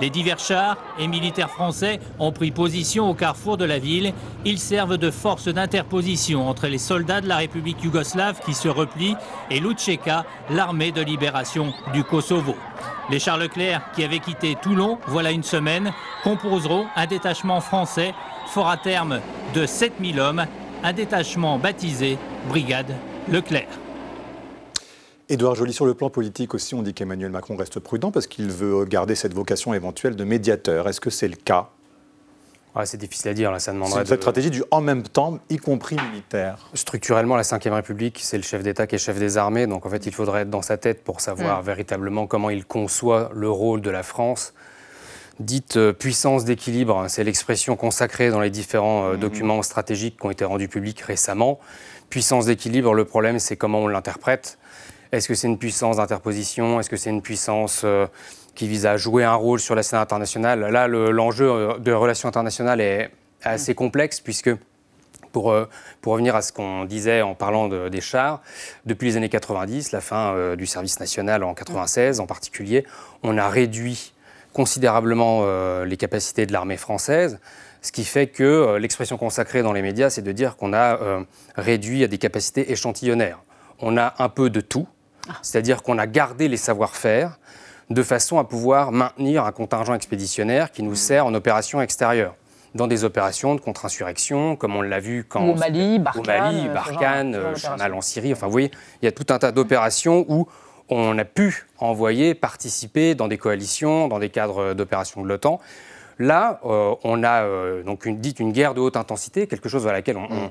[0.00, 4.12] Les divers chars et militaires français ont pris position au carrefour de la ville.
[4.44, 9.16] Ils servent de force d'interposition entre les soldats de la République yougoslave qui se replient
[9.50, 12.56] et l'Utcheka, l'armée de libération du Kosovo.
[13.10, 15.92] Les chars Leclerc, qui avaient quitté Toulon voilà une semaine,
[16.24, 18.14] composeront un détachement français
[18.48, 19.20] fort à terme
[19.54, 20.46] de 7000 hommes,
[20.82, 22.94] un détachement baptisé Brigade
[23.28, 23.81] Leclerc.
[25.32, 28.50] Édouard Joly, sur le plan politique aussi, on dit qu'Emmanuel Macron reste prudent parce qu'il
[28.50, 30.86] veut garder cette vocation éventuelle de médiateur.
[30.86, 31.70] Est-ce que c'est le cas?
[32.84, 34.04] C'est difficile à dire, là, ça demanderait.
[34.04, 36.68] Cette stratégie du en même temps, y compris militaire.
[36.74, 39.88] Structurellement, la Ve République, c'est le chef d'État qui est chef des armées, donc en
[39.88, 41.64] fait, il faudrait être dans sa tête pour savoir mm.
[41.64, 44.52] véritablement comment il conçoit le rôle de la France.
[45.40, 49.20] Dite euh, puissance d'équilibre, hein, c'est l'expression consacrée dans les différents euh, mm.
[49.20, 51.58] documents stratégiques qui ont été rendus publics récemment.
[52.10, 54.58] Puissance d'équilibre, le problème, c'est comment on l'interprète.
[55.12, 56.80] Est-ce que c'est une puissance d'interposition?
[56.80, 58.06] Est-ce que c'est une puissance euh,
[58.54, 60.60] qui vise à jouer un rôle sur la scène internationale?
[60.60, 63.10] Là, l'enjeu euh, de relations internationales est
[63.42, 64.50] assez complexe puisque
[65.30, 65.68] pour, euh,
[66.00, 68.40] pour, revenir à ce qu'on disait en parlant des chars,
[68.86, 72.86] depuis les années 90, la fin du service national en 96 en particulier,
[73.22, 74.14] on a réduit
[74.54, 75.44] considérablement
[75.84, 77.38] les capacités de l'armée française,
[77.80, 80.98] ce qui fait que l'expression consacrée dans les médias, c'est de dire qu'on a
[81.56, 83.40] réduit à des capacités échantillonnaires.
[83.78, 84.86] On a un peu de tout,
[85.42, 87.38] c'est-à-dire qu'on a gardé les savoir-faire
[87.90, 92.34] de façon à pouvoir maintenir un contingent expéditionnaire qui nous sert en opération extérieure
[92.74, 95.46] dans des opérations de contre-insurrection, comme on l'a vu quand...
[95.46, 98.32] Au Mali, Barkhane, au Mali, Barkhane, euh, en Syrie.
[98.32, 98.70] Enfin, vous voyez,
[99.02, 100.48] il y a tout un tas d'opérations où
[100.88, 105.60] on a pu envoyer, participer dans des coalitions, dans des cadres d'opérations de l'OTAN.
[106.18, 109.86] Là, euh, on a euh, donc une, dit une guerre de haute intensité, quelque chose
[109.86, 110.50] à laquelle on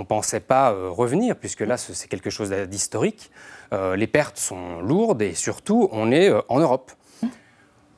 [0.00, 3.30] ne pensait pas revenir, puisque là, c'est quelque chose d'historique.
[3.72, 6.92] Euh, les pertes sont lourdes et surtout, on est euh, en Europe.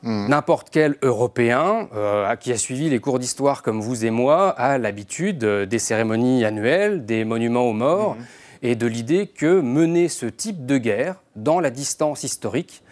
[0.02, 0.28] Hmm.
[0.28, 4.78] N'importe quel Européen euh, qui a suivi les cours d'histoire comme vous et moi a
[4.78, 8.24] l'habitude des cérémonies annuelles, des monuments aux morts hmm.
[8.62, 12.82] et de l'idée que mener ce type de guerre dans la distance historique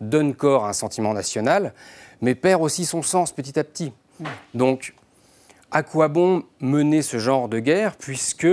[0.00, 1.72] donne corps à un sentiment national,
[2.20, 3.92] mais perd aussi son sens petit à petit.
[4.18, 4.24] Hmm.
[4.54, 4.94] Donc,
[5.76, 8.46] à quoi bon mener ce genre de guerre puisque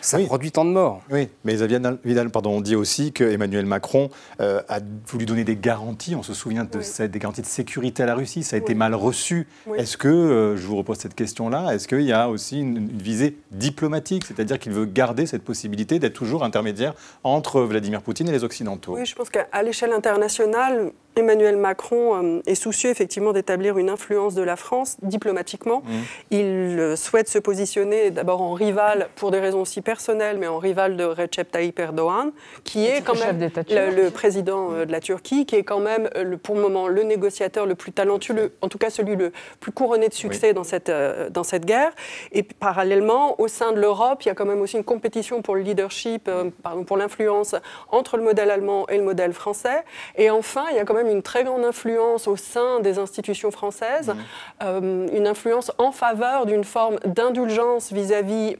[0.00, 1.00] ça produit tant de morts.
[1.12, 6.16] Oui, mais Vidal, pardon, on dit aussi qu'Emmanuel Macron euh, a voulu donner des garanties.
[6.16, 8.42] On se souvient de cette, des garanties de sécurité à la Russie.
[8.42, 9.46] Ça a été mal reçu.
[9.76, 13.36] Est-ce que, euh, je vous repose cette question-là, est-ce qu'il y a aussi une, visée
[13.52, 14.24] diplomatique?
[14.26, 18.94] C'est-à-dire qu'il veut garder cette possibilité d'être toujours intermédiaire entre Vladimir Poutine et les Occidentaux
[18.94, 24.34] Oui, je pense qu'à l'échelle internationale, Emmanuel Macron euh, est soucieux effectivement d'établir une influence
[24.34, 25.80] de la France diplomatiquement.
[25.80, 25.92] Mmh.
[26.30, 30.58] Il euh, souhaite se positionner d'abord en rival pour des raisons aussi personnelles, mais en
[30.58, 32.32] rival de Recep Tayyip Erdogan,
[32.64, 36.10] qui est quand même le, président euh, de la Turquie, qui est quand même
[36.42, 40.10] pour le moment le négociateur le plus talentueux, en tout cas celui le plus couronné
[40.10, 40.92] de succès dans, cette,
[41.30, 41.92] dans cette guerre.
[42.32, 45.54] Et parallèlement, au sein de l'Europe, il y a quand même aussi une compétition pour
[45.54, 46.30] le leadership,
[46.62, 47.54] pardon, pour l'influence
[47.90, 49.82] entre le modèle allemand et le modèle français.
[50.16, 53.50] Et enfin, il y a quand même une très grande influence au sein des institutions
[53.50, 54.14] françaises, mmh.
[54.62, 58.56] euh, une influence en faveur d'une forme d'indulgence vis-à-vis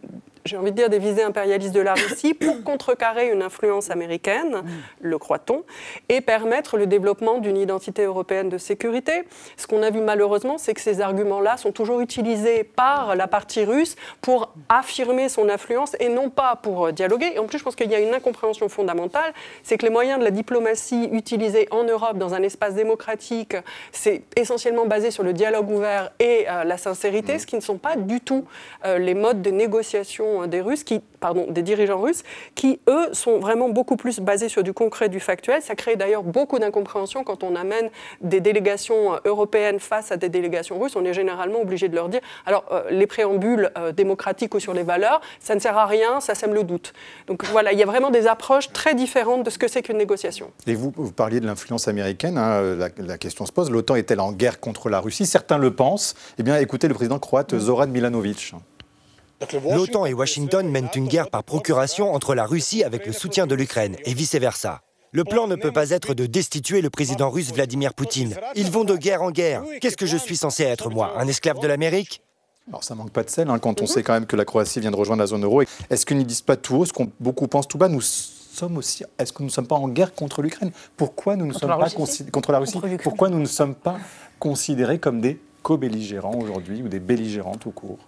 [0.46, 4.62] j'ai envie de dire, des visées impérialistes de la Russie pour contrecarrer une influence américaine,
[4.62, 4.64] mm.
[5.00, 5.64] le croit-on,
[6.08, 9.24] et permettre le développement d'une identité européenne de sécurité.
[9.56, 13.64] Ce qu'on a vu malheureusement, c'est que ces arguments-là sont toujours utilisés par la partie
[13.64, 17.32] russe pour affirmer son influence et non pas pour dialoguer.
[17.34, 19.32] Et en plus, je pense qu'il y a une incompréhension fondamentale,
[19.62, 23.56] c'est que les moyens de la diplomatie utilisés en Europe dans un espace démocratique,
[23.92, 27.38] c'est essentiellement basé sur le dialogue ouvert et euh, la sincérité, mm.
[27.38, 28.44] ce qui ne sont pas du tout
[28.84, 32.22] euh, les modes de négociation des Russes, qui, pardon, des dirigeants russes,
[32.54, 35.62] qui eux sont vraiment beaucoup plus basés sur du concret, du factuel.
[35.62, 40.28] Ça crée d'ailleurs beaucoup d'incompréhension quand on amène des délégations euh, européennes face à des
[40.28, 40.96] délégations russes.
[40.96, 44.74] On est généralement obligé de leur dire alors euh, les préambules euh, démocratiques ou sur
[44.74, 46.92] les valeurs, ça ne sert à rien, ça sème le doute.
[47.26, 49.98] Donc voilà, il y a vraiment des approches très différentes de ce que c'est qu'une
[49.98, 50.50] négociation.
[50.66, 52.38] Et vous, vous parliez de l'influence américaine.
[52.38, 55.26] Hein, la, question se pose l'OTAN est-elle en guerre contre la Russie?
[55.26, 56.14] Certains le pensent.
[56.38, 58.54] Eh bien, écoutez le président croate Zoran Milanovic.
[59.70, 63.54] L'OTAN et Washington mènent une guerre par procuration entre la Russie avec le soutien de
[63.54, 64.80] l'Ukraine et vice-versa.
[65.12, 68.34] Le plan ne peut pas être de destituer le président russe Vladimir Poutine.
[68.54, 69.62] Ils vont de guerre en guerre.
[69.80, 72.22] Qu'est-ce que je suis censé être, moi Un esclave de l'Amérique?
[72.68, 74.80] Alors ça manque pas de sel hein, quand on sait quand même que la Croatie
[74.80, 75.62] vient de rejoindre la zone euro.
[75.88, 76.84] Est-ce qu'ils ne disent pas tout haut?
[76.84, 77.88] Ce qu'on beaucoup pensent tout bas?
[77.88, 79.04] Nous sommes aussi.
[79.18, 80.72] Est-ce que nous ne sommes pas en guerre contre l'Ukraine?
[80.96, 81.90] Pourquoi nous ne sommes pas
[82.32, 82.80] contre la Russie?
[83.02, 83.98] Pourquoi nous ne sommes pas
[84.40, 87.98] considérés comme des co-belligérants aujourd'hui ou des belligérants tout court?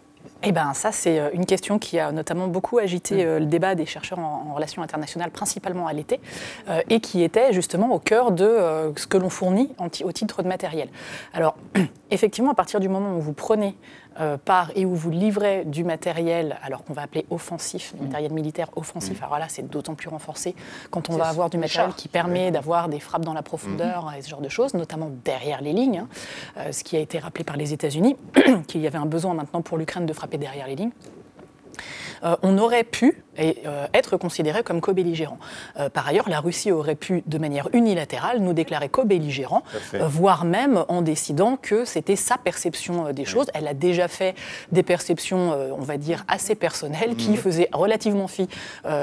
[0.42, 3.28] Eh bien, ça, c'est euh, une question qui a notamment beaucoup agité mm.
[3.28, 6.20] euh, le débat des chercheurs en, relations internationales, principalement à l'été,
[6.68, 10.48] euh, et qui était justement au cœur de ce que l'on fournit au titre de
[10.48, 10.88] matériel.
[11.32, 11.56] Alors,
[12.10, 13.76] effectivement, à partir du moment où vous prenez
[14.20, 18.32] euh, par et où vous livrez du matériel, alors qu'on va appeler offensif, du matériel
[18.32, 19.20] militaire offensif.
[19.20, 19.24] Mm.
[19.24, 20.54] Alors là, c'est d'autant plus renforcé
[20.90, 24.18] quand on va avoir du matériel qui permet d'avoir des frappes dans la profondeur mm-hmm.
[24.18, 26.08] et ce genre de choses, notamment derrière les lignes, hein.
[26.58, 28.16] euh, ce qui a été rappelé par les États-Unis,
[28.68, 30.92] qu'il y avait un besoin maintenant pour l'Ukraine de frapper derrière les lignes.
[32.24, 35.38] Euh, on aurait pu euh, être considéré comme co-belligérant.
[35.78, 40.84] Euh, par ailleurs, la Russie aurait pu, de manière unilatérale, nous déclarer co-belligérant, voire même
[40.88, 43.46] en décidant que c'était sa perception des choses.
[43.54, 44.34] Elle a déjà fait
[44.72, 47.36] des perceptions, on va dire, assez personnelles, qui mhm.
[47.36, 48.48] faisaient relativement fi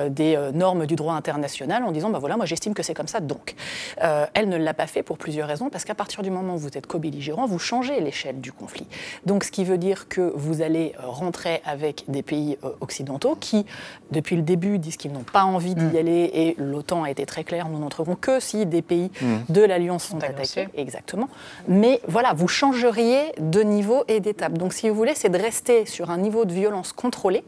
[0.09, 3.19] des normes du droit international, en disant, ben voilà, moi j'estime que c'est comme ça,
[3.19, 3.55] donc.
[3.97, 6.77] elle ne l'a pas fait pour plusieurs raisons, parce qu'à partir du moment où vous
[6.77, 8.87] êtes co-belligérant, vous changez l'échelle du conflit.
[9.25, 13.65] Donc, ce qui veut dire que vous allez rentrer avec des pays occidentaux qui,
[14.11, 15.97] depuis le début, disent qu'ils n'ont pas envie d'y mm.
[15.97, 19.35] aller et l'OTAN a été très clair, nous n'entrerons que si des pays mm.
[19.49, 20.67] de l'Alliance sont attaqués.
[20.75, 21.29] Exactement.
[21.67, 24.53] Mais voilà, vous changeriez de niveau et d'étape.
[24.53, 27.43] Donc si vous voulez, c'est de rester sur un niveau de violence contrôlé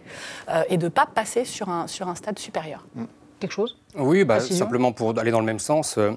[0.50, 2.86] euh, et de ne pas passer sur un, sur un stade supérieur.
[2.96, 3.06] Mm.
[3.40, 5.98] Quelque chose Oui, bah, simplement pour aller dans le même sens.
[5.98, 6.12] Euh,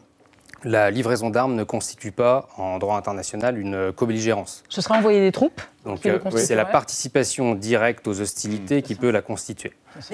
[0.64, 4.62] la livraison d'armes ne constitue pas, en droit international, une co-belligérance.
[4.68, 9.10] Ce sera envoyer des troupes Donc, euh, c'est la participation directe aux hostilités qui peut
[9.10, 9.72] la constituer.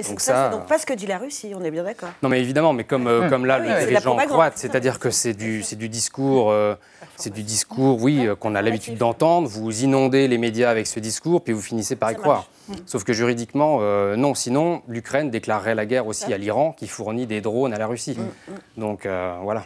[0.09, 2.11] donc ça, c'est donc pas ce que dit la Russie, on est bien d'accord.
[2.23, 5.63] Non, mais évidemment, mais comme, euh, comme là, le dirigeant croate, c'est-à-dire que c'est du,
[5.63, 6.77] du discours, euh,
[7.17, 9.49] c'est du discours, oui, qu'on a l'habitude d'entendre.
[9.49, 12.49] Vous inondez les médias avec ce discours, puis vous finissez par y croire.
[12.85, 13.81] Sauf que juridiquement,
[14.17, 14.35] non.
[14.35, 18.17] Sinon, l'Ukraine déclarerait la guerre aussi à l'Iran, qui fournit des drones à la Russie.
[18.17, 18.81] Mm, mm.
[18.81, 19.07] Donc
[19.43, 19.65] voilà.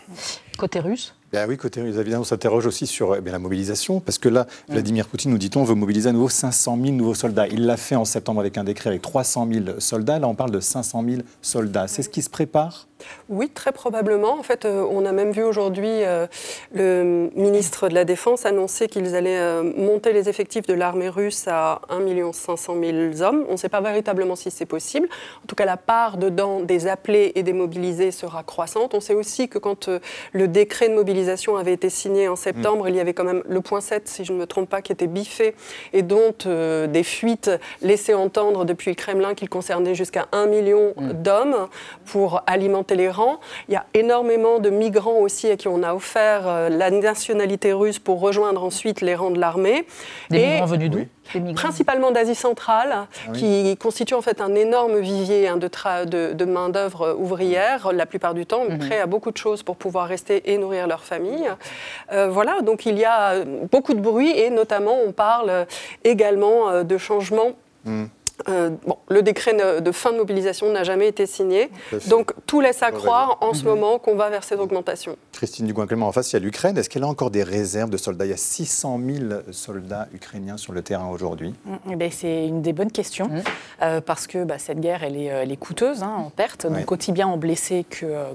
[0.56, 4.28] Côté russe ben oui, côté évidemment, on s'interroge aussi sur eh la mobilisation, parce que
[4.28, 4.72] là, mm.
[4.72, 7.46] Vladimir Poutine, nous dit-on, veut mobiliser à nouveau 500 000 nouveaux soldats.
[7.46, 10.18] Il l'a fait en septembre avec un décret avec 300 000 soldats.
[10.18, 11.86] Là, on parle de 500 000 soldats.
[11.86, 12.88] C'est ce qui se prépare
[13.28, 14.38] Oui, très probablement.
[14.38, 16.26] En fait, euh, on a même vu aujourd'hui euh,
[16.72, 21.46] le ministre de la Défense annoncer qu'ils allaient euh, monter les effectifs de l'armée russe
[21.48, 23.44] à 1 500 000 hommes.
[23.48, 25.08] On ne sait pas véritablement si c'est possible.
[25.44, 28.94] En tout cas, la part dedans des appelés et des mobilisés sera croissante.
[28.94, 29.88] On sait aussi que quand
[30.32, 33.60] le décret de mobilisation avait été signé en septembre, il y avait quand même le
[33.60, 35.54] point 7, si je ne me trompe pas, qui était biffé
[35.92, 37.50] et dont des fuites
[37.82, 41.12] laissaient entendre depuis le Kremlin qu'il concernait jusqu'à 1 million mm.
[41.12, 41.68] d'hommes
[42.06, 43.40] pour alimenter les rangs.
[43.68, 47.72] Il y a énormément de migrants aussi à qui on a offert euh, la nationalité
[47.72, 49.86] russe pour rejoindre ensuite les rangs de l'armée.
[50.30, 51.06] Des migrants venus d'où?
[51.54, 57.16] Principalement d'Asie centrale, ah qui constitue en fait un énorme vivier hein, de, de, main-d'œuvre
[57.16, 58.78] ouvrière, la plupart du temps, mhm.
[58.78, 61.48] prêt à beaucoup de choses pour pouvoir rester et nourrir leur famille.
[62.12, 65.66] Euh, voilà, donc il y a beaucoup de bruit et notamment on parle
[66.02, 67.52] également euh, de changements.
[67.84, 68.08] Mhm.
[68.48, 71.70] Euh, bon, le décret de fin de mobilisation n'a jamais été signé.
[72.08, 73.68] Donc tout laisse à croire en ce mhm.
[73.68, 75.16] moment qu'on va vers cette augmentation.
[75.32, 76.76] Christine Dugoin-Clément, en face, il y a l'Ukraine.
[76.76, 78.26] Est-ce qu'elle a encore des réserves de soldats?
[78.26, 81.54] Il y a 600 000 soldats ukrainiens sur le terrain aujourd'hui.
[81.64, 83.42] Mm, eh ben, c'est une des bonnes questions, mm.
[83.82, 86.66] euh, parce que bah, cette guerre, elle est, euh, elle est coûteuse hein, en perte,
[86.66, 87.84] donc aussi bien en blessés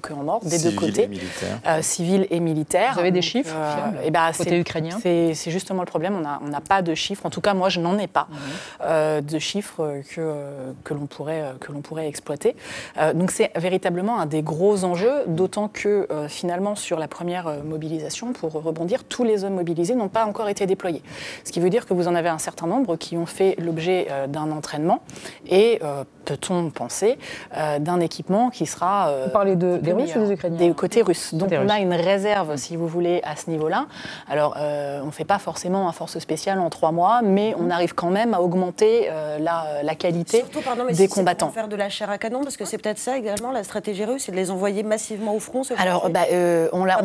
[0.01, 1.09] qu'en morts, des deux côtés.
[1.11, 2.93] Et civils et militaires.
[2.93, 3.55] Vous avez des chiffres
[4.03, 4.97] et eh ben, Côté ukrainien?
[5.01, 7.25] C'est justement le problème, on n'a pas de chiffres.
[7.25, 8.27] En tout cas, moi, je n'en ai pas
[8.81, 9.21] mm.
[9.21, 10.34] de chiffres que,
[10.84, 12.55] que l'on pourrait, que pourrait exploiter.
[12.97, 17.47] Euh, donc c'est véritablement un des gros enjeux, d'autant que euh, finalement sur la première
[17.47, 21.01] euh, mobilisation, pour rebondir, tous les hommes mobilisés n'ont pas encore été déployés.
[21.43, 24.08] Ce qui veut dire que vous en avez un certain nombre qui ont fait l'objet
[24.27, 25.01] d'un entraînement
[25.47, 25.79] et
[26.25, 27.17] peut-on penser,
[27.79, 29.12] d'un équipement qui sera...
[29.25, 31.34] vous parlez de, des Russes ou des Ukrainiens Des côtés russes.
[31.34, 33.88] Donc on a une réserve, si vous voulez, à ce niveau-là.
[34.27, 37.93] Alors on ne fait pas forcément un force spéciale en trois mois, mais on arrive
[37.93, 41.49] quand même à augmenter la, la qualité Surtout, pardon, mais des combattants.
[41.49, 44.23] faire de la chair à canon, parce que c'est peut-être ça également la stratégie russe,
[44.25, 45.61] c'est de les envoyer massivement au front.
[45.77, 46.97] Alors, bah, euh, on l'a,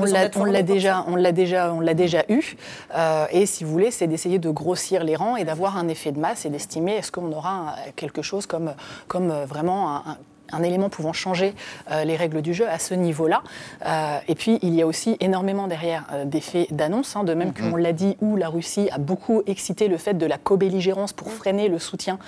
[0.62, 2.56] déjà, on l'a déjà, on l'a déjà eu.
[2.94, 6.12] Euh, et si vous voulez, c'est d'essayer de grossir les rangs et d'avoir un effet
[6.12, 8.74] de masse et d'estimer est-ce qu'on aura quelque chose comme,
[9.08, 10.16] comme vraiment un, un
[10.62, 11.54] élément pouvant changer
[11.90, 13.42] euh, les règles du jeu à ce niveau-là.
[13.86, 17.52] Euh, et puis, il y a aussi énormément derrière euh, d'effets d'annonce, hein, de même
[17.52, 21.30] qu'on l'a dit, où la Russie a beaucoup excité le fait de la co-belligérance pour
[21.30, 22.18] freiner le soutien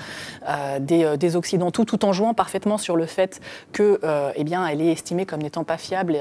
[0.80, 3.40] des, Occidentaux, tout en jouant parfaitement sur le fait
[3.72, 4.00] que,
[4.34, 6.18] eh bien, elle est estimée comme n'étant pas fiable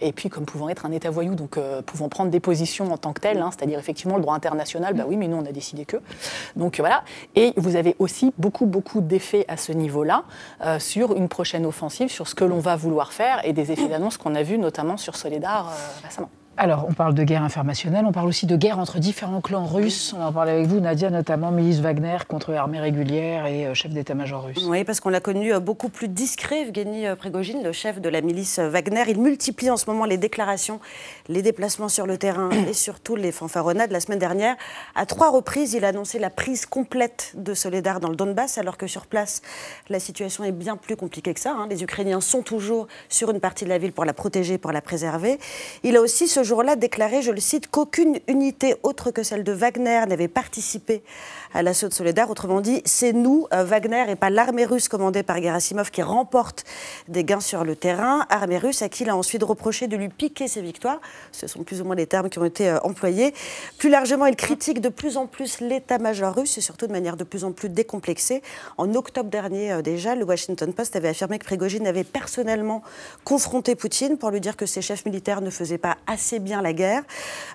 [0.00, 3.12] et puis comme pouvant être un État voyou, donc pouvant prendre des positions en tant
[3.12, 5.84] que tel, hein, c'est-à-dire effectivement le droit international, bah oui, mais nous on a décidé
[5.84, 5.96] que.
[6.56, 7.02] Donc voilà.
[7.34, 10.24] Et vous avez aussi beaucoup, beaucoup d'effets à ce niveau-là
[10.78, 11.28] sur une
[11.64, 14.58] offensive sur ce que l'on va vouloir faire et des effets d'annonce qu'on a vus
[14.58, 16.30] notamment sur Soledar euh, récemment.
[16.58, 20.14] Alors, on parle de guerre informationnelle, on parle aussi de guerre entre différents clans russes.
[20.16, 23.90] On en parle avec vous, Nadia, notamment milice Wagner contre l'armée régulière et euh, chef
[23.90, 24.62] d'état-major russe.
[24.68, 28.08] Oui, parce qu'on l'a connu euh, beaucoup plus discret, Evgeny euh, Prigogine, le chef de
[28.10, 29.02] la milice Wagner.
[29.08, 30.78] Il multiplie en ce moment les déclarations,
[31.28, 33.90] les déplacements sur le terrain et surtout les fanfaronnades.
[33.90, 34.56] La semaine dernière,
[34.94, 38.76] à trois reprises, il a annoncé la prise complète de Soledar dans le Donbass, alors
[38.76, 39.40] que sur place,
[39.88, 41.52] la situation est bien plus compliquée que ça.
[41.52, 41.66] Hein.
[41.70, 44.82] Les Ukrainiens sont toujours sur une partie de la ville pour la protéger, pour la
[44.82, 45.38] préserver.
[45.82, 49.52] Il a aussi ce jour-là déclaré, je le cite, qu'aucune unité autre que celle de
[49.52, 51.02] Wagner n'avait participé
[51.54, 52.30] à l'assaut de Soledar.
[52.30, 56.64] Autrement dit, c'est nous, euh, Wagner, et pas l'armée russe commandée par Gerasimov qui remporte
[57.08, 58.26] des gains sur le terrain.
[58.30, 61.00] Armée russe à qui il a ensuite reproché de lui piquer ses victoires.
[61.32, 63.34] Ce sont plus ou moins les termes qui ont été euh, employés.
[63.78, 67.24] Plus largement, il critique de plus en plus l'état-major russe et surtout de manière de
[67.24, 68.42] plus en plus décomplexée.
[68.78, 72.82] En octobre dernier euh, déjà, le Washington Post avait affirmé que Prigogine avait personnellement
[73.24, 76.72] confronté Poutine pour lui dire que ses chefs militaires ne faisaient pas assez bien la
[76.72, 77.02] guerre.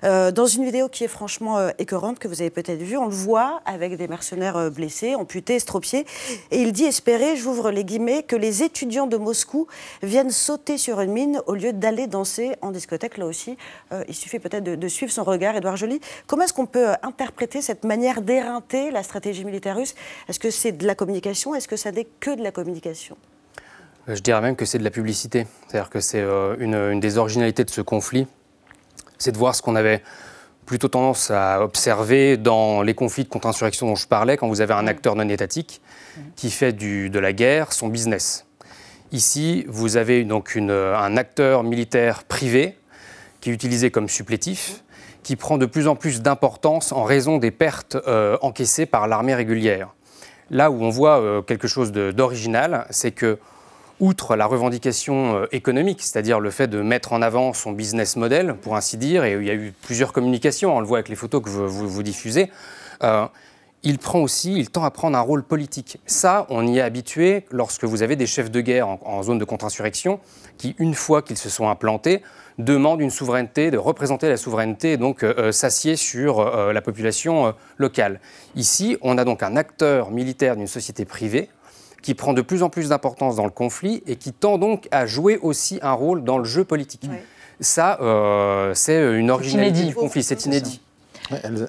[0.02, 3.60] dans une vidéo qui est franchement écœurante, que vous avez peut-être vue, on le voit
[3.64, 6.06] avec avec des mercenaires euh, blessés, amputés, estropiés.
[6.50, 9.66] Et il dit espérer, j'ouvre les guillemets, que les étudiants de Moscou
[10.02, 13.18] viennent sauter sur une mine au lieu d'aller danser en discothèque.
[13.18, 13.56] Là aussi,
[13.92, 16.00] euh, il suffit peut-être de, suivre son regard, Édouard Joly.
[16.26, 19.94] Comment est-ce qu'on peut euh, interpréter cette manière d'éreinter la stratégie militaire russe?
[20.28, 21.54] Est-ce que c'est de la communication?
[21.54, 23.16] Est-ce que ça n'est que de la communication?
[24.06, 25.46] Je dirais même que c'est de la publicité.
[25.66, 26.22] C'est-à-dire que c'est
[26.58, 28.26] une, une, des originalités de ce conflit,
[29.18, 30.02] c'est de voir ce qu'on avait
[30.68, 34.74] plutôt tendance à observer dans les conflits de contre-insurrection dont je parlais, quand vous avez
[34.74, 35.80] un acteur non étatique
[36.36, 38.44] qui fait du, de la guerre son business.
[39.10, 42.76] Ici, vous avez donc une, un acteur militaire privé
[43.40, 44.84] qui est utilisé comme supplétif,
[45.22, 49.34] qui prend de plus en plus d'importance en raison des pertes euh, encaissées par l'armée
[49.34, 49.94] régulière.
[50.50, 53.38] Là où on voit euh, quelque chose d'original, c'est que
[54.00, 58.54] outre la revendication euh, économique, c'est-à-dire le fait de mettre en avant son business model,
[58.60, 61.16] pour ainsi dire, et il y a eu plusieurs communications, on le voit avec les
[61.16, 62.50] photos que vous, diffusez,
[63.02, 63.26] euh,
[63.84, 66.00] il prend aussi, il tend à prendre un rôle politique.
[66.06, 69.44] Ça, on y est habitué lorsque vous avez des chefs de guerre en, zone de
[69.44, 70.18] contre-insurrection
[70.56, 72.22] qui, une fois qu'ils se sont implantés,
[72.58, 77.54] demandent une souveraineté, de représenter la souveraineté et donc euh, euh, s'assied sur la population
[77.78, 78.20] locale.
[78.56, 81.48] Ici, on a donc un acteur militaire d'une société privée
[82.08, 85.04] qui prend de plus en plus d'importance dans le conflit et qui tend donc à
[85.04, 87.06] jouer aussi un rôle dans le jeu politique.
[87.60, 87.98] Ça,
[88.72, 90.80] c'est une originalité du conflit, c'est inédit.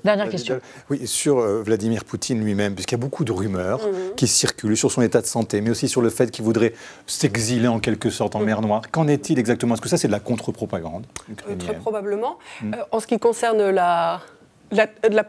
[0.06, 0.62] Dernière question.
[0.90, 4.16] Oui, sur euh, Vladimir Poutine lui-même, puisqu'il y a beaucoup de rumeurs mhm.
[4.16, 6.74] qui circulent sur son état de santé, mais aussi sur le fait qu'il voudrait
[7.08, 8.46] s'exiler en quelque sorte en mhm.
[8.46, 8.82] mer Noire.
[8.92, 9.74] Qu'en est-il exactement?
[9.74, 11.06] Est-ce que ça, c'est de la contre-propagande
[11.50, 12.38] euh, Très probablement.
[12.64, 14.22] Euh, en ce qui concerne la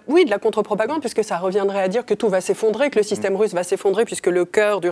[0.08, 3.02] oui, de la contre-propagande, puisque ça reviendrait à dire que tout va s'effondrer, que le
[3.02, 4.90] système russe va s'effondrer, puisque le cœur du,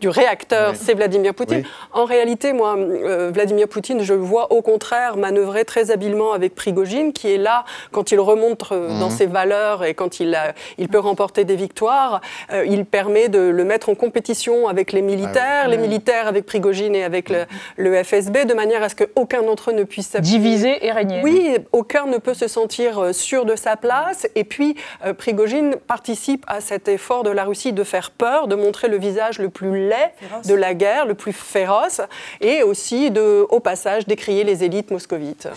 [0.00, 1.64] du réacteur, c'est Vladimir Poutine.
[1.92, 6.54] En réalité, moi, euh, Vladimir Poutine, je le vois au contraire manœuvrer très habilement avec
[6.54, 9.16] Prigogine, qui est là quand il remonte euh, dans mhm.
[9.16, 10.38] ses valeurs et quand il,
[10.78, 12.20] il peut remporter des victoires.
[12.52, 16.46] Euh, il permet de le mettre en compétition avec les militaires, ah les militaires avec
[16.46, 17.44] Prigogine et avec le,
[17.76, 21.20] le, FSB, de manière à ce qu'aucun d'entre eux ne puisse Diviser et régner.
[21.22, 24.26] Oui, aucun ne peut se sentir sûr de sa place.
[24.34, 28.54] Et puis, euh, Prigogine participe à cet effort de la Russie de faire peur, de
[28.54, 30.12] montrer le visage le plus laid
[30.46, 32.00] de la guerre, le plus féroce,
[32.40, 35.48] et aussi, de, au passage, décrier les élites moscovites.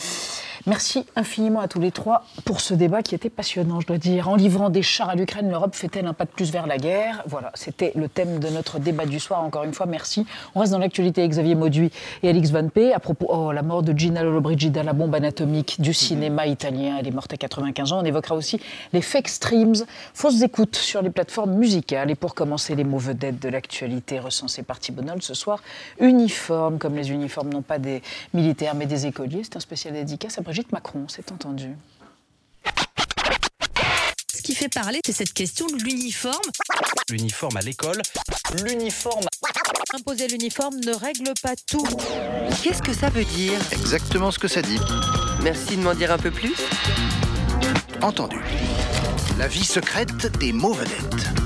[0.65, 4.29] Merci infiniment à tous les trois pour ce débat qui était passionnant, je dois dire.
[4.29, 7.21] En livrant des chars à l'Ukraine, l'Europe fait-elle un pas de plus vers la guerre?
[7.27, 9.43] Voilà, c'était le thème de notre débat du soir.
[9.43, 10.25] Encore une fois, merci.
[10.55, 11.91] On reste dans l'actualité avec Xavier Mauduit
[12.23, 12.93] et Alix Van P.
[12.93, 16.95] À propos, oh, la mort de Gina Lollobrigida, la bombe anatomique du cinéma italien.
[16.97, 17.99] Elle est morte à 95 ans.
[18.01, 18.61] On évoquera aussi
[18.93, 19.83] les fake streams,
[20.13, 22.09] fausses écoutes sur les plateformes musicales.
[22.09, 25.61] Et pour commencer, les mots vedettes de l'actualité recensés par Thibonol ce soir.
[25.99, 28.01] Uniforme, comme les uniformes, non pas des
[28.33, 29.41] militaires, mais des écoliers.
[29.43, 31.75] C'est un spécial dédicace à Brigitte Macron, c'est entendu.
[34.31, 36.45] Ce qui fait parler, c'est cette question de l'uniforme.
[37.09, 37.99] L'uniforme à l'école.
[38.63, 39.25] L'uniforme.
[39.95, 41.87] Imposer l'uniforme ne règle pas tout.
[42.61, 44.77] Qu'est-ce que ça veut dire Exactement ce que ça dit.
[45.41, 46.53] Merci de m'en dire un peu plus.
[48.03, 48.37] Entendu.
[49.39, 51.42] La vie secrète des mots vedettes.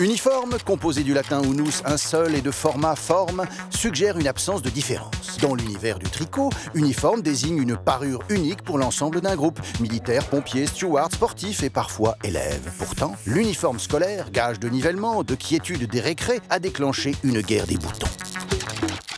[0.00, 4.70] Uniforme, composé du latin unus, un seul, et de format forme, suggère une absence de
[4.70, 5.38] différence.
[5.40, 10.66] Dans l'univers du tricot, uniforme désigne une parure unique pour l'ensemble d'un groupe, militaire, pompiers,
[10.66, 12.70] stewards, sportifs et parfois élèves.
[12.78, 17.76] Pourtant, l'uniforme scolaire, gage de nivellement, de quiétude des récrés, a déclenché une guerre des
[17.76, 18.06] boutons.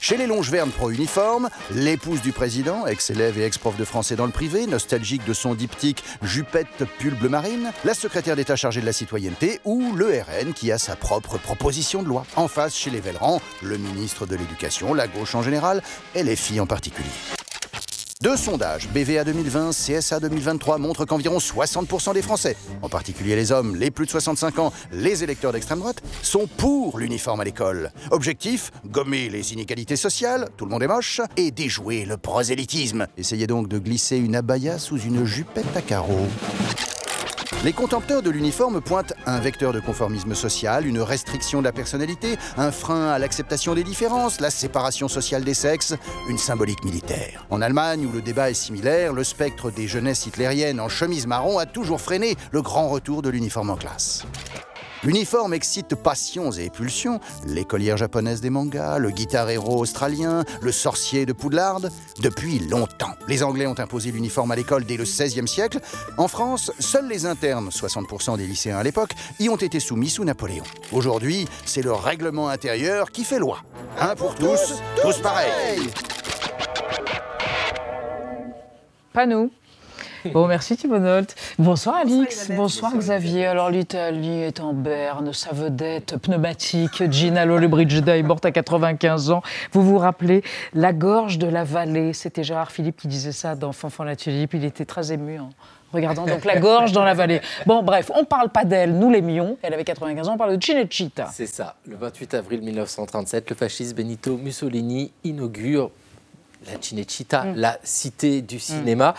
[0.02, 4.66] Chez les Longevernes pro-uniforme, l'épouse du président, ex-élève et ex-prof de français dans le privé,
[4.66, 9.60] nostalgique de son diptyque Jupette pull bleu marine, la secrétaire d'État chargée de la citoyenneté
[9.66, 12.24] ou le RN qui a sa propre proposition de loi.
[12.36, 15.82] En face, chez les Vellerans, le ministre de l'Éducation, la gauche en général
[16.14, 17.10] et les filles en particulier.
[18.22, 23.76] Deux sondages, BVA 2020, CSA 2023, montrent qu'environ 60% des Français, en particulier les hommes,
[23.76, 27.90] les plus de 65 ans, les électeurs d'extrême droite, sont pour l'uniforme à l'école.
[28.10, 33.06] Objectif Gommer les inégalités sociales, tout le monde est moche, et déjouer le prosélytisme.
[33.16, 36.28] Essayez donc de glisser une abaya sous une jupette à carreaux.
[37.62, 42.38] Les contempteurs de l'uniforme pointent un vecteur de conformisme social, une restriction de la personnalité,
[42.56, 45.94] un frein à l'acceptation des différences, la séparation sociale des sexes,
[46.30, 47.44] une symbolique militaire.
[47.50, 51.58] En Allemagne, où le débat est similaire, le spectre des jeunesses hitlériennes en chemise marron
[51.58, 54.24] a toujours freiné le grand retour de l'uniforme en classe.
[55.02, 57.20] L'uniforme excite passions et pulsions.
[57.46, 61.80] L'écolière japonaise des mangas, le guitar-héros australien, le sorcier de Poudlard.
[62.20, 65.80] Depuis longtemps, les Anglais ont imposé l'uniforme à l'école dès le XVIe siècle.
[66.18, 70.24] En France, seuls les internes, 60% des lycéens à l'époque, y ont été soumis sous
[70.24, 70.64] Napoléon.
[70.92, 73.60] Aujourd'hui, c'est le règlement intérieur qui fait loi.
[73.98, 75.88] Un pour tous, tous pareils.
[79.14, 79.50] Pas nous.
[80.32, 80.98] Bon, merci Thibault
[81.58, 83.46] Bonsoir Alix, bonsoir Xavier.
[83.46, 89.42] Alors l'Italie est en berne, sa vedette pneumatique, Gina Lollobrigida est morte à 95 ans.
[89.72, 90.42] Vous vous rappelez
[90.74, 94.54] La gorge de la vallée, c'était Gérard Philippe qui disait ça dans Fanfan la tulipe,
[94.54, 95.50] il était très ému en
[95.92, 97.40] regardant donc la gorge dans la vallée.
[97.66, 100.62] Bon bref, on parle pas d'elle, nous l'aimions, elle avait 95 ans, on parle de
[100.62, 101.28] Cinecittà.
[101.32, 105.90] C'est ça, le 28 avril 1937, le fasciste Benito Mussolini inaugure
[106.66, 107.54] la Cinecittà, mm.
[107.56, 109.14] la cité du cinéma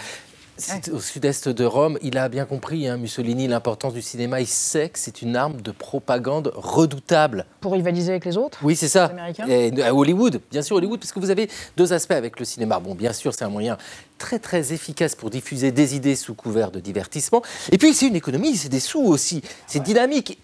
[0.92, 1.98] au sud-est de Rome.
[2.02, 4.42] Il a bien compris, hein, Mussolini, l'importance du cinéma.
[4.42, 7.46] Il sait que c'est une arme de propagande redoutable.
[7.60, 9.12] Pour rivaliser avec les autres Oui, c'est ça.
[9.48, 12.80] Et à Hollywood, bien sûr, Hollywood, parce que vous avez deux aspects avec le cinéma.
[12.80, 13.78] Bon, bien sûr, c'est un moyen
[14.18, 17.42] très très efficace pour diffuser des idées sous couvert de divertissement.
[17.72, 20.38] Et puis c'est une économie, c'est des sous aussi, c'est dynamique.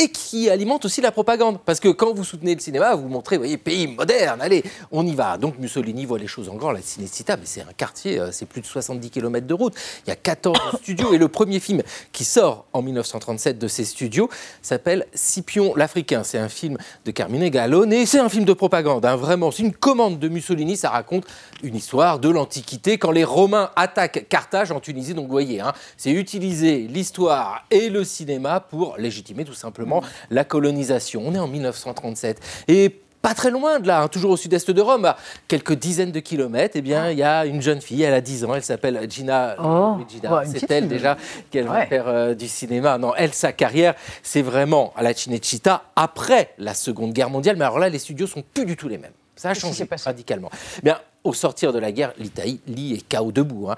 [0.00, 1.58] Et qui alimente aussi la propagande.
[1.64, 5.06] Parce que quand vous soutenez le cinéma, vous montrez, vous voyez, pays moderne, allez, on
[5.06, 5.36] y va.
[5.36, 8.46] Donc Mussolini voit les choses en grand, la Cinecittà, mais c'est un quartier, euh, c'est
[8.46, 9.74] plus de 70 km de route.
[10.06, 11.82] Il y a 14 studios et le premier film
[12.12, 14.30] qui sort en 1937 de ces studios
[14.62, 16.22] s'appelle Scipion l'Africain.
[16.24, 19.50] C'est un film de Carmine Gallone et c'est un film de propagande, hein, vraiment.
[19.50, 21.26] C'est une commande de Mussolini, ça raconte
[21.62, 25.12] une histoire de l'Antiquité quand les Romains attaquent Carthage en Tunisie.
[25.12, 29.89] Donc vous voyez, hein, c'est utiliser l'histoire et le cinéma pour légitimer tout simplement
[30.30, 31.22] la colonisation.
[31.26, 34.80] On est en 1937 et pas très loin de là, hein, toujours au sud-est de
[34.80, 35.16] Rome, à
[35.46, 38.44] quelques dizaines de kilomètres, eh bien, il y a une jeune fille, elle a 10
[38.44, 39.98] ans, elle s'appelle Gina oh,
[40.46, 41.16] C'est elle déjà
[41.50, 42.96] qu'elle va faire euh, du cinéma.
[42.98, 47.56] Non, elle, sa carrière, c'est vraiment à la Cinecittà après la Seconde Guerre mondiale.
[47.56, 49.12] Mais alors là, les studios sont plus du tout les mêmes.
[49.40, 50.50] Ça a changé radicalement.
[50.82, 52.60] Bien, au sortir de la guerre, l'Italie
[52.92, 53.70] est chaos debout.
[53.70, 53.76] Hein.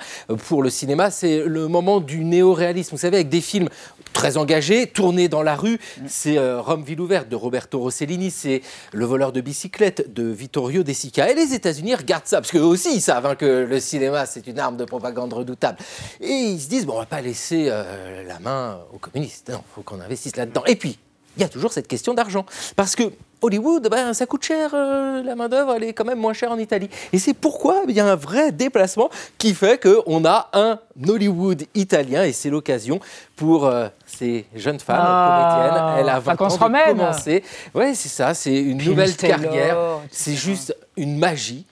[0.48, 2.90] Pour le cinéma, c'est le moment du néo-réalisme.
[2.96, 3.68] Vous savez, avec des films
[4.12, 5.78] très engagés, tournés dans la rue.
[6.08, 8.60] C'est euh, Rome, ville ouverte de Roberto Rossellini, c'est
[8.92, 11.30] Le voleur de bicyclette de Vittorio De Sica.
[11.30, 14.48] Et les États-Unis regardent ça, parce qu'eux aussi, ils savent hein, que le cinéma, c'est
[14.48, 15.78] une arme de propagande redoutable.
[16.20, 19.50] Et ils se disent, bon, on va pas laisser euh, la main aux communistes.
[19.50, 20.64] Non, il faut qu'on investisse là-dedans.
[20.66, 20.98] Et puis,
[21.36, 22.44] il y a toujours cette question d'argent.
[22.76, 23.04] Parce que
[23.42, 26.58] Hollywood, ben, ça coûte cher, euh, la main-d'œuvre, elle est quand même moins chère en
[26.58, 26.88] Italie.
[27.12, 30.78] Et c'est pourquoi il y a un vrai déplacement qui fait qu'on a un
[31.08, 33.00] Hollywood italien, et c'est l'occasion
[33.34, 36.00] pour euh, ces jeunes femmes ah, comédiennes.
[36.00, 37.42] Elle a 20 ans de commencer.
[37.74, 39.76] Oui, c'est ça, c'est une nouvelle carrière.
[40.10, 41.66] C'est juste une magie.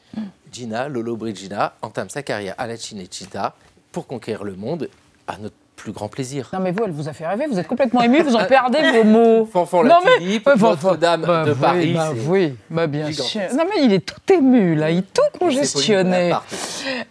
[0.52, 3.54] Gina Lolo Brigida entame sa carrière à la Cinecittà
[3.92, 4.88] pour conquérir le monde
[5.28, 6.50] à notre plus grand plaisir.
[6.52, 8.82] Non mais vous, elle vous a fait rêver, vous êtes complètement ému, vous en perdez
[8.92, 9.46] vos mots.
[9.52, 11.94] Fanfan la Tulipe, Notre-Dame bah, de Paris.
[11.94, 13.40] Bah, oui, bah, bien sûr.
[13.54, 16.32] Non mais il est tout ému là, il est tout congestionné.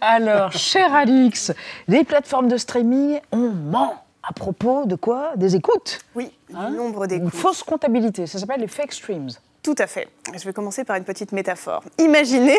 [0.00, 1.52] Alors, cher Alix,
[1.88, 3.94] les plateformes de streaming, on ment.
[4.22, 5.32] À propos de quoi?
[5.36, 5.98] Des écoutes?
[6.14, 6.70] Oui, hein?
[6.70, 7.24] nombre d'écoutes.
[7.24, 9.30] Une fausse comptabilité, ça s'appelle les fake streams.
[9.62, 10.08] Tout à fait.
[10.34, 11.82] Je vais commencer par une petite métaphore.
[11.98, 12.56] Imaginez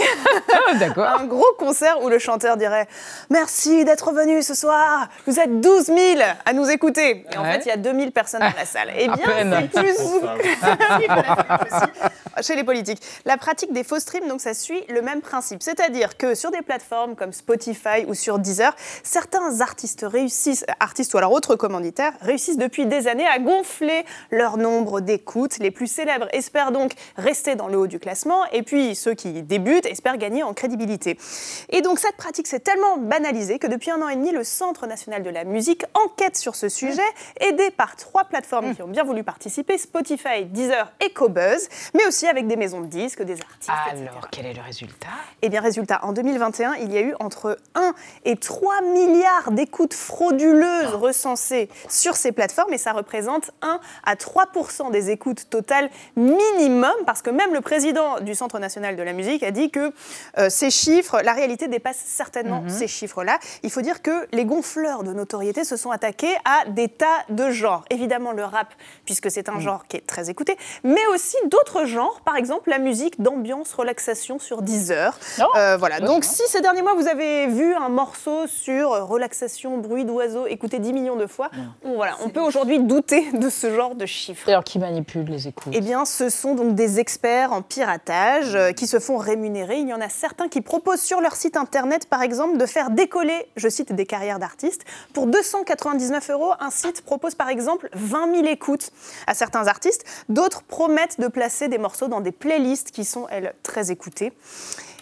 [0.53, 2.87] ah, un gros concert où le chanteur dirait
[3.31, 5.99] Merci d'être venu ce soir, vous êtes 12 000
[6.45, 7.25] à nous écouter.
[7.31, 8.93] Et en fait, il y a 2 000 personnes dans la salle.
[8.95, 9.97] Eh bien, c'est plus.
[12.41, 13.01] Chez les politiques.
[13.25, 15.61] La pratique des faux streams, donc, ça suit le même principe.
[15.61, 21.17] C'est-à-dire que sur des plateformes comme Spotify ou sur Deezer, certains artistes réussissent, artistes ou
[21.17, 25.57] alors autres commanditaires, réussissent depuis des années à gonfler leur nombre d'écoutes.
[25.59, 29.41] Les plus célèbres espèrent donc rester dans le haut du classement, et puis ceux qui
[29.43, 31.17] débutent espèrent gagner en crédibilité.
[31.69, 34.87] Et donc cette pratique s'est tellement banalisée que depuis un an et demi, le Centre
[34.87, 37.01] national de la musique enquête sur ce sujet,
[37.39, 42.27] aidé par trois plateformes qui ont bien voulu participer, Spotify, Deezer et Cobuzz, mais aussi
[42.27, 43.71] avec des maisons de disques, des artistes.
[43.91, 45.07] Alors, quel est le résultat?
[45.41, 47.93] Eh bien, résultat, en 2021, il y a eu entre 1
[48.25, 50.97] et 3 milliards d'écoutes frauduleuses ah.
[50.97, 54.47] recensées sur ces plateformes, et ça représente 1 à 3
[54.91, 59.43] des écoutes totales minimum parce que même le président du Centre national de la musique
[59.43, 59.91] a dit que
[60.37, 62.69] euh, ces chiffres, la réalité dépasse certainement mhm.
[62.69, 63.39] ces chiffres-là.
[63.63, 67.51] Il faut dire que les gonfleurs de notoriété se sont attaqués à des tas de
[67.51, 67.83] genres.
[67.89, 68.73] Évidemment le rap,
[69.05, 69.61] puisque c'est un mhm.
[69.61, 74.39] genre qui est très écouté, mais aussi d'autres genres, par exemple la musique d'ambiance, relaxation
[74.39, 75.17] sur 10 heures.
[75.39, 75.99] Oh, euh, voilà.
[75.99, 80.79] Donc si ces derniers mois vous avez vu un morceau sur relaxation, bruit d'oiseaux, écouté
[80.79, 81.49] 10 millions de fois,
[81.83, 84.47] on, voilà, on peut aujourd'hui douter de ce genre de chiffres.
[84.49, 85.73] Alors qui manipule les écoutes?
[85.75, 89.79] Eh bien, ce sont donc des experts en piratage euh, qui se font rémunérer.
[89.79, 92.89] Il y en a certains qui proposent sur leur site internet, par exemple, de faire
[92.89, 94.83] décoller, je cite, des carrières d'artistes.
[95.13, 98.91] Pour 299 euros, un site propose par exemple 20 000 écoutes
[99.27, 100.05] à certains artistes.
[100.29, 104.33] D'autres promettent de placer des morceaux dans des playlists qui sont, elles, très écoutées.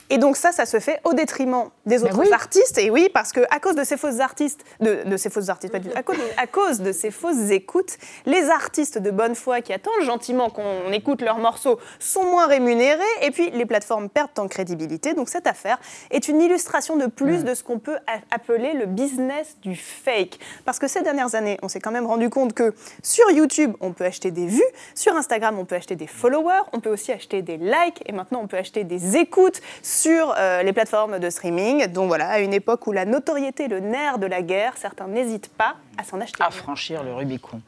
[0.09, 2.77] Et donc ça, ça se fait au détriment des autres artistes.
[2.77, 6.03] Et oui, parce que à cause de ces fausses artistes, de, ces fausses artistes, à,
[6.03, 10.49] cause, à cause de ces fausses écoutes, les artistes de bonne foi qui attendent gentiment
[10.49, 13.03] qu'on écoute leurs morceaux sont moins rémunérés.
[13.21, 15.13] Et puis les plateformes perdent en crédibilité.
[15.13, 15.79] Donc cette affaire
[16.09, 17.43] est une illustration de plus mm.
[17.43, 17.97] de ce qu'on peut
[18.31, 20.39] appeler le business du fake.
[20.65, 23.93] Parce que ces dernières années, on s'est quand même rendu compte que sur YouTube, on
[23.93, 24.63] peut acheter des vues,
[24.95, 28.41] sur Instagram, on peut acheter des followers, on peut aussi acheter des likes, et maintenant
[28.41, 31.87] on peut acheter des écoutes sur euh, les plateformes de streaming.
[31.87, 35.07] Donc voilà, à une époque où la notoriété est le nerf de la guerre, certains
[35.07, 36.43] n'hésitent pas à s'en acheter.
[36.43, 37.61] À franchir le Rubicon.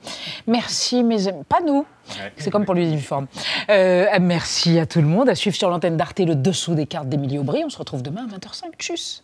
[0.48, 1.44] Merci mes amis.
[1.48, 1.86] Pas nous.
[2.38, 3.28] C'est comme pour l'uniforme.
[3.70, 5.30] Euh, merci à tout le monde.
[5.30, 7.64] À suivre sur l'antenne d'Arte le dessous des cartes d'Emilie Aubry.
[7.66, 8.76] On se retrouve demain à 20h05.
[8.78, 9.24] Tchuss.